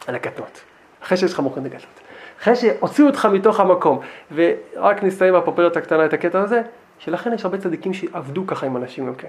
[0.06, 0.60] על הקטנות.
[1.02, 2.00] אחרי שיש לך מוחין לגדלות.
[2.42, 4.00] אחרי שהוציאו אותך מתוך המקום.
[4.34, 6.62] ורק נסיים בפרפרת הקטנה את הקטע הזה,
[6.98, 9.28] שלכן יש הרבה צדיקים שעבדו ככה עם אנשים גם כן.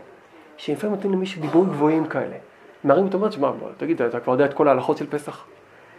[0.58, 2.36] שלפעמים נותנים למישהו דיבורים גבוהים כאלה.
[2.84, 5.46] מרים אותו אומרת, שמע, תגיד, אתה כבר יודע את כל ההלכות של פסח?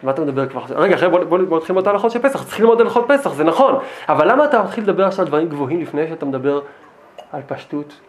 [0.03, 0.63] מה אתה מדבר כבר?
[0.69, 3.33] רגע, אחרי בוא, בוא, בוא נתחיל ללמוד את ההלכות של פסח, צריך ללמוד הלכות פסח,
[3.33, 3.75] זה נכון.
[4.09, 6.61] אבל למה אתה מתחיל לדבר עכשיו דברים גבוהים לפני שאתה מדבר
[7.33, 8.01] על פשטות?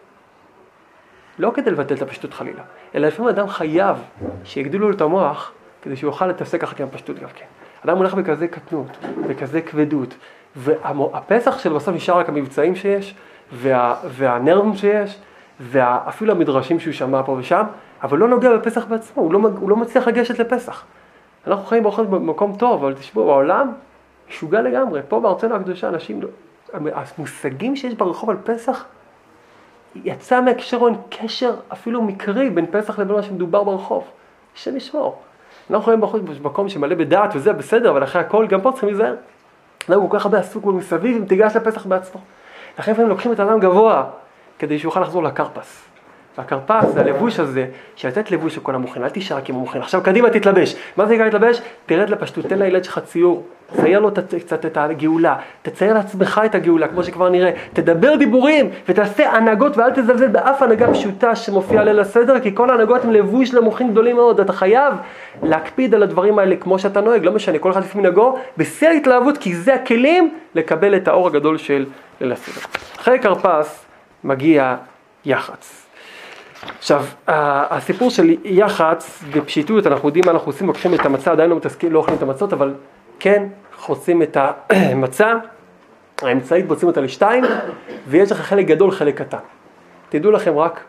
[1.38, 2.62] לא כדי לבטל את הפשטות חלילה,
[2.94, 3.96] אלא לפעמים אדם חייב
[4.44, 7.44] שיגדילו לו את המוח כדי שהוא יוכל להתעסק אחר עם הפשטות גם כן.
[7.84, 10.14] אדם הולך בכזה קטנות, בכזה כבדות,
[10.56, 13.14] והפסח שלו בסוף נשאר רק המבצעים שיש,
[13.52, 15.18] וה, והנרבים שיש,
[15.60, 17.62] ואפילו המדרשים שהוא שמע פה ושם,
[18.02, 20.84] אבל לא נוגע בפסח בעצמו, הוא לא, הוא לא מצליח לגשת לפסח.
[21.46, 23.72] אנחנו חיים באוכל במקום טוב, אבל תשמעו, העולם
[24.28, 25.00] משוגע לגמרי.
[25.08, 26.28] פה בארצנו הקדושה אנשים, לא-
[26.72, 28.84] המושגים שיש ברחוב על פסח,
[29.94, 34.04] יצא מהקשר, אין קשר אפילו מקרי בין פסח לבין מה שמדובר ברחוב.
[34.56, 35.18] השם ישמור.
[35.70, 36.00] אנחנו חיים
[36.40, 39.14] במקום שמלא בדעת וזה בסדר, אבל אחרי הכל, גם פה צריכים להיזהר.
[39.90, 42.20] אדם הוא כל כך הרבה עסוק מסביב, אם תיגש לפסח בעצמו.
[42.78, 44.04] לכן לפעמים לוקחים את האדם גבוה,
[44.58, 45.91] כדי שיוכל לחזור לקרפס.
[46.38, 47.66] והכרפס זה הלבוש הזה,
[47.96, 49.78] שלתת לבוש לכל המוכן, אל תישאר רק עם המוכן.
[49.78, 50.76] עכשיו קדימה תתלבש.
[50.96, 51.60] מה זה נקרא להתלבש?
[51.86, 56.88] תרד לפשטות, תן לילד שלך ציור, צייר לו קצת את הגאולה, תצייר לעצמך את הגאולה,
[56.88, 62.40] כמו שכבר נראה, תדבר דיבורים ותעשה הנהגות ואל תזלזל באף הנהגה פשוטה שמופיעה ליל הסדר,
[62.40, 64.94] כי כל ההנהגות הן לבוש למוחין גדולים מאוד, אתה חייב
[65.42, 69.38] להקפיד על הדברים האלה כמו שאתה נוהג, לא משנה, כל אחד לפי מנהגו, בשיא ההתלהבות,
[69.38, 71.86] כי זה הכלים לקבל את האור הגדול של
[72.20, 72.66] ליל הסדר.
[73.00, 73.84] אחרי כרפס
[74.24, 74.76] מגיע
[75.24, 75.81] יח"צ.
[76.78, 81.56] עכשיו, הסיפור של יח"צ ופשיטות, אנחנו יודעים מה אנחנו עושים, לוקחים את המצה, עדיין לא
[81.56, 82.74] מתעסקים, לא אוכלים את המצות, אבל
[83.18, 83.46] כן
[83.76, 84.36] חוצים את
[84.70, 85.32] המצה,
[86.22, 87.44] האמצעית בוצעים אותה לשתיים,
[88.08, 89.38] ויש לך חלק גדול, חלק קטן.
[90.08, 90.84] תדעו לכם רק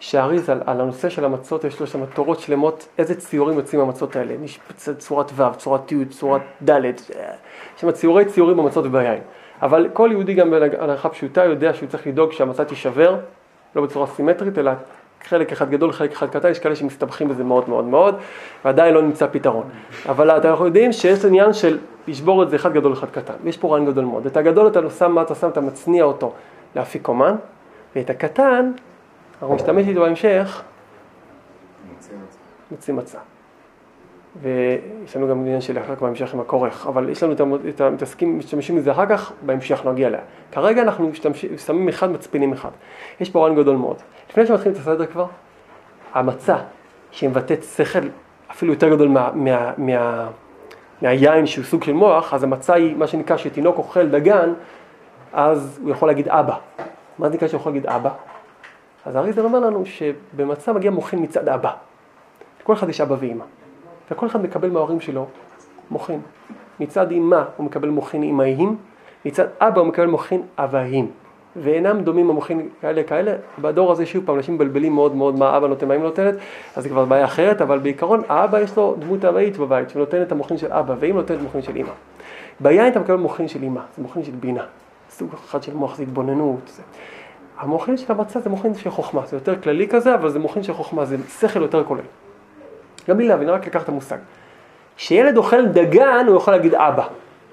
[0.00, 4.16] שהאריז על, על הנושא של המצות, יש לו שם תורות שלמות, איזה ציורים יוצאים מהמצות
[4.16, 4.34] האלה.
[4.44, 4.60] יש
[4.98, 7.00] צורת ו', צורת י', צורת ד', יש
[7.76, 9.20] שם ציורי ציורים במצות וביין.
[9.62, 13.16] אבל כל יהודי גם בהלכה פשוטה יודע שהוא צריך לדאוג שהמצה תישבר,
[13.76, 14.70] לא בצורה סימטרית, אלא
[15.24, 18.14] חלק אחד גדול, חלק אחד קטן, יש כאלה שמסתבכים בזה מאוד מאוד מאוד,
[18.64, 19.68] ועדיין לא נמצא פתרון.
[20.08, 23.34] אבל אנחנו יודעים שיש עניין של לשבור את זה אחד גדול, אחד קטן.
[23.44, 24.26] יש פה רעיון גדול מאוד.
[24.26, 25.48] את הגדול אתה לא שם, מה אתה שם?
[25.48, 26.32] אתה מצניע אותו
[26.76, 27.34] לאפיקומן,
[27.96, 28.72] ואת הקטן,
[29.42, 30.62] אנחנו נשתמש איתו בהמשך,
[32.70, 33.18] מוציא מצה.
[34.42, 37.32] ויש לנו גם עניין של אחר כך בהמשך עם הכורך, אבל יש לנו
[37.68, 40.20] את המתעסקים, משתמשים בזה אחר כך, בהמשך נגיע אליה.
[40.52, 42.70] כרגע אנחנו משתמשים, שמים אחד, מצפינים אחד.
[43.20, 43.96] יש פה רעיון גדול מאוד.
[44.30, 45.26] לפני שמתחילים את הסדר כבר,
[46.14, 46.56] המצה
[47.10, 47.98] שמבטאת שכל
[48.50, 50.28] אפילו יותר גדול מה, מה, מה,
[51.02, 54.52] מהיין שהוא סוג של מוח, אז המצה היא מה שנקרא שתינוק אוכל דגן,
[55.32, 56.56] אז הוא יכול להגיד אבא.
[57.18, 58.10] מה זה נקרא שהוא יכול להגיד אבא?
[59.06, 61.72] אז האריזל אומר לנו שבמצה מגיע מוחין מצד אבא.
[62.62, 63.44] לכל אחד יש אבא ואימא.
[64.10, 65.26] וכל אחד מקבל מההורים שלו
[65.90, 66.20] מוחין.
[66.80, 68.76] מצד אימה הוא מקבל מוחין אימהים,
[69.24, 71.10] מצד אבא הוא מקבל מוחין אבאים.
[71.56, 73.32] ואינם דומים המוחין כאלה כאלה.
[73.58, 76.34] בדור הזה שוב פעם אנשים מבלבלים מאוד מאוד מה אבא נותן, מה אמא נותנת,
[76.76, 80.32] אז זה כבר בעיה אחרת, אבל בעיקרון האבא יש לו דמות אבאית בבית שנותנת את
[80.32, 81.92] המוחין של אבא, ואמא נותנת מוחין של אמא.
[82.60, 84.64] ביין אתה מקבל מוחין של אמא, זה מוחין של בינה.
[85.10, 86.60] סוג אחד של מוח זה התבוננות.
[86.66, 86.82] זה.
[87.58, 90.72] המוחין של המצה זה מוחין של חוכמה, זה יותר כללי כזה, אבל זה מוחין של
[90.72, 92.00] חוכמה, זה שכל יותר כולל.
[93.08, 94.16] גם בלי להבין, רק לקחת את המושג.
[94.96, 97.06] כשילד אוכל דגן, הוא יכול להגיד אבא.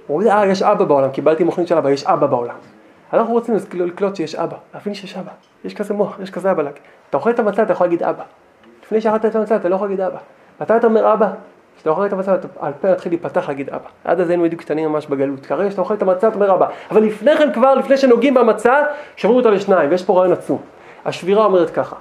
[0.08, 2.56] הוא אומר, אה, יש אבא בעולם, קיבלתי מוכנית של אבא, יש אבא בעולם.
[3.14, 5.32] אנחנו רוצים לקלוט שיש אבא, להבין שיש אבא,
[5.66, 6.64] יש כזה מוח, יש כזה אבא.
[7.10, 8.24] אתה אוכל את המצה, אתה יכול להגיד אבא.
[8.84, 10.18] לפני שאכלת את המצה, אתה לא יכול להגיד אבא.
[10.62, 11.32] מתי אתה אומר אבא?
[11.76, 13.88] כשאתה אוכל את המצה, אתה על פה מתחיל להיפתח להגיד אבא.
[14.04, 15.46] עד אז היינו בדיוק קטנים ממש בגלות.
[15.46, 16.68] כרגע כשאתה אוכל את המצה, אתה אומר אבא.
[16.92, 18.84] אבל לפני כן כבר, לפני שנוגעים במצה,
[19.16, 20.62] שברו אותה לשניים, ויש פה רעיון עצום.
[21.06, 21.96] השבירה אומרת ככה,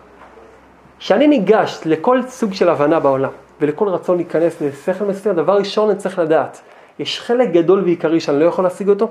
[0.98, 3.30] כשאני ניגש לכל סוג של הבנה בעולם,
[3.60, 6.60] ולכל רצון להיכנס לשכל מסוים, דבר ראשון אני צריך לדעת,
[6.98, 9.08] יש חלק גדול ועיקרי שאני לא יכול להשיג אותו,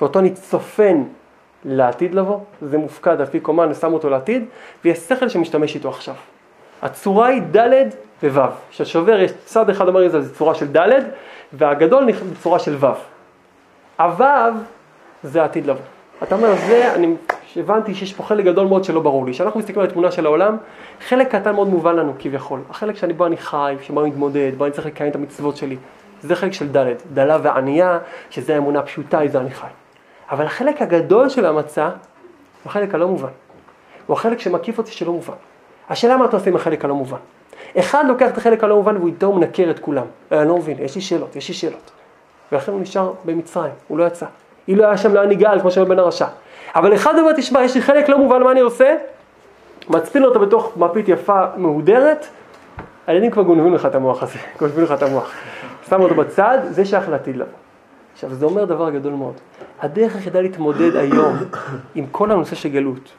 [0.00, 1.02] ואותו אני צופן
[1.64, 4.44] לעתיד לבוא, זה מופקד על פי קומה, אני שם אותו לעתיד,
[4.84, 6.14] ויש שכל שמשתמש איתו עכשיו.
[6.82, 7.88] הצורה היא ד'
[8.22, 8.46] וו'.
[8.70, 10.90] כששובר יש צד אחד אומר לזה, זה צורה של ד',
[11.52, 12.86] והגדול בצורה של ו'.
[14.02, 14.24] הו'
[15.22, 15.82] זה העתיד לבוא.
[16.22, 17.14] אתה אומר, זה, אני
[17.56, 19.32] הבנתי שיש פה חלק גדול מאוד שלא ברור לי.
[19.32, 20.56] כשאנחנו מסתכלים על התמונה של העולם,
[21.08, 22.60] חלק קטן מאוד מובן לנו כביכול.
[22.70, 25.76] החלק שאני בו אני חי, שבו אני מתמודד, בו אני צריך לקיים את המצוות שלי.
[26.22, 27.98] זה חלק של ד', דלה וענייה,
[28.30, 29.66] שזה האמונה הפשוטה, איזה אני חי.
[30.30, 31.94] אבל החלק הגדול של המצה, הוא
[32.66, 33.28] החלק הלא מובן.
[34.06, 35.34] הוא החלק שמקיף אותי שלא מובן.
[35.90, 37.18] השאלה מה אתה עושה עם החלק הלא מובן.
[37.78, 40.06] אחד לוקח את החלק הלא מובן והוא איתו מנקר את כולם.
[40.32, 41.90] אני לא מבין, יש לי שאלות, יש לי שאלות.
[42.52, 44.26] ולכן הוא נשאר במצרים, הוא לא יצא.
[44.68, 46.26] אם לא היה שם לא היה נגאל, כמו שאומר בן הרשע.
[46.74, 48.96] אבל אחד אומר, תשמע, יש לי חלק לא מובן, מה אני עושה?
[49.88, 52.26] מצפין אותו בתוך מפית יפה מהודרת,
[53.06, 55.32] הילדים כבר גונבים לך את המוח הזה, גונבים לך את המוח.
[55.88, 57.52] שם אותו בצד, זה שייך לעתיד לבוא.
[58.12, 59.34] עכשיו, זה אומר דבר גדול מאוד.
[59.80, 61.36] הדרך היחידה להתמודד היום
[61.94, 63.12] עם כל הנושא של גלות,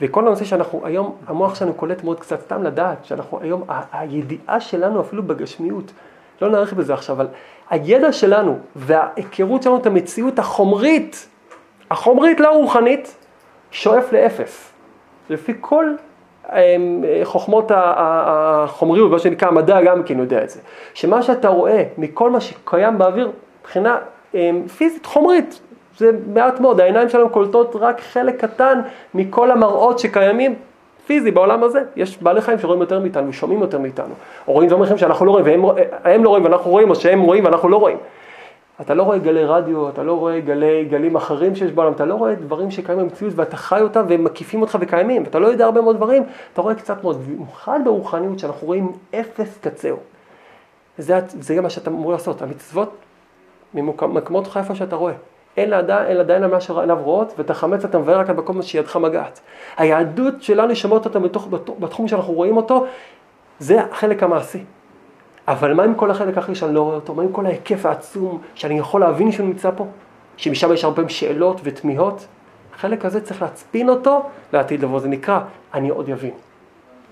[0.00, 5.00] וכל הנושא שאנחנו היום, המוח שלנו קולט מאוד קצת, סתם לדעת, שאנחנו היום, הידיעה שלנו
[5.00, 5.92] אפילו בגשמיות,
[6.42, 7.26] לא נאריך בזה עכשיו, אבל
[7.70, 11.28] הידע שלנו וההיכרות שלנו את המציאות החומרית,
[11.90, 13.16] החומרית לא הרוחנית,
[13.70, 14.72] שואף לאפס.
[15.30, 15.94] לפי כל
[16.52, 20.60] אמ, חוכמות החומריות, מה שנקרא המדע גם כן יודע את זה.
[20.94, 23.30] שמה שאתה רואה מכל מה שקיים באוויר,
[23.60, 23.98] מבחינה
[24.34, 25.60] אמ, פיזית, חומרית,
[25.98, 28.80] זה מעט מאוד, העיניים שלנו קולטות רק חלק קטן
[29.14, 30.54] מכל המראות שקיימים
[31.08, 31.82] פיזי בעולם הזה.
[31.96, 34.14] יש בעלי חיים שרואים יותר מאיתנו, שומעים יותר מאיתנו.
[34.48, 35.62] או רואים דברים אחרים שאנחנו לא רואים,
[36.04, 37.96] והם לא רואים ואנחנו רואים, או שהם רואים ואנחנו לא רואים.
[38.80, 42.14] אתה לא רואה גלי רדיו, אתה לא רואה גלי, גלים אחרים שיש בעולם, אתה לא
[42.14, 45.80] רואה דברים שקיימים במציאות ואתה חי אותם והם מקיפים אותך וקיימים, ואתה לא יודע הרבה
[45.80, 49.96] מאוד דברים, אתה רואה קצת מאוד, במיוחד ברוחניות שאנחנו רואים אפס קצהו.
[50.98, 52.90] זה, זה מה שאתה אמור לעשות, המצוות
[53.74, 55.12] ממקומות לך איפה שאתה רואה.
[55.58, 59.40] אין לה עדיין, מה שעיניו רואות, ואת החמץ אתה מבאר רק במקום שידך מגעת.
[59.76, 61.48] היהדות שלנו שמות אותה בתוך,
[61.78, 62.86] בתחום שאנחנו רואים אותו,
[63.58, 64.64] זה החלק המעשי.
[65.48, 67.14] אבל מה עם כל החלק האחר שאני לא רואה אותו?
[67.14, 69.86] מה עם כל ההיקף העצום שאני יכול להבין שהוא נמצא פה?
[70.36, 72.26] שמשם יש הרבה שאלות ותמיהות?
[72.74, 75.40] החלק הזה צריך להצפין אותו לעתיד לבוא, זה נקרא,
[75.74, 76.34] אני עוד יבין.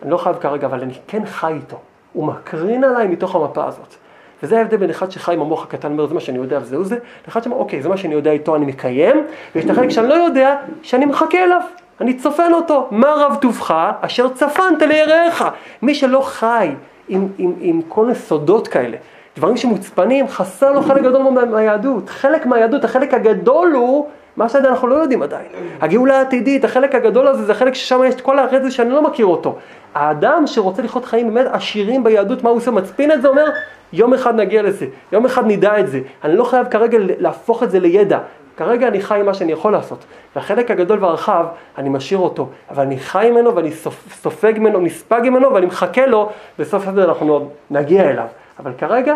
[0.03, 1.76] אני לא חייב כרגע, אבל אני כן חי איתו.
[2.12, 3.94] הוא מקרין עליי מתוך המפה הזאת.
[4.43, 6.97] וזה ההבדל בין אחד שחי עם המוח הקטן, אומר, זה מה שאני יודע וזהו זה,
[7.26, 9.24] לאחד שאומר, אוקיי, זה מה שאני יודע איתו, אני מקיים,
[9.55, 11.61] ויש את החלק שאני לא יודע, שאני מחכה אליו,
[12.01, 12.89] אני צופן אותו.
[12.91, 15.45] מה רב טובך אשר צפנת ליראיך?
[15.82, 16.70] מי שלא חי
[17.09, 18.97] עם, עם, עם כל הסודות כאלה,
[19.37, 22.09] דברים שמוצפנים, חסר לו חלק גדול מהיהדות.
[22.09, 24.07] חלק מהיהדות, החלק הגדול הוא
[24.37, 25.47] מה שעדיין אנחנו לא יודעים עדיין.
[25.80, 29.26] הגאולה העתידית, החלק הגדול הזה, זה חלק ששם יש את כל הרזל שאני לא מכיר
[29.26, 29.57] אותו.
[29.95, 32.70] האדם שרוצה לחיות חיים באמת עשירים ביהדות, מה הוא עושה?
[32.70, 33.51] מצפין את זה, אומר,
[33.93, 36.01] יום אחד נגיע לזה, יום אחד נדע את זה.
[36.24, 38.18] אני לא חייב כרגע להפוך את זה לידע.
[38.57, 40.05] כרגע אני חי עם מה שאני יכול לעשות.
[40.37, 41.47] והחלק הגדול והרחב,
[41.78, 42.49] אני משאיר אותו.
[42.70, 43.70] אבל אני חי ממנו ואני
[44.11, 48.26] סופג ממנו, נספג ממנו ואני מחכה לו, בסוף הזה אנחנו עוד נגיע אליו.
[48.59, 49.14] אבל כרגע,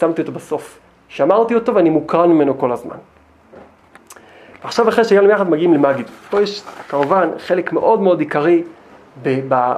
[0.00, 0.78] שמתי אותו בסוף.
[1.08, 2.96] שמרתי אותו ואני מוקרן ממנו כל הזמן.
[4.62, 6.06] עכשיו אחרי שהגענו יחד מגיעים למגיד.
[6.30, 8.62] פה יש כמובן חלק מאוד מאוד עיקרי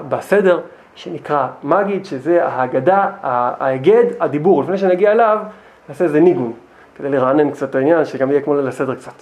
[0.08, 0.60] בסדר.
[1.00, 4.62] שנקרא מגיד, שזה ההגדה, ההגד, הדיבור.
[4.62, 5.38] לפני שנגיע אליו,
[5.88, 6.52] נעשה איזה ניגון,
[6.94, 9.12] כדי לרענן קצת את העניין, שגם יהיה כמו ליל הסדר קצת.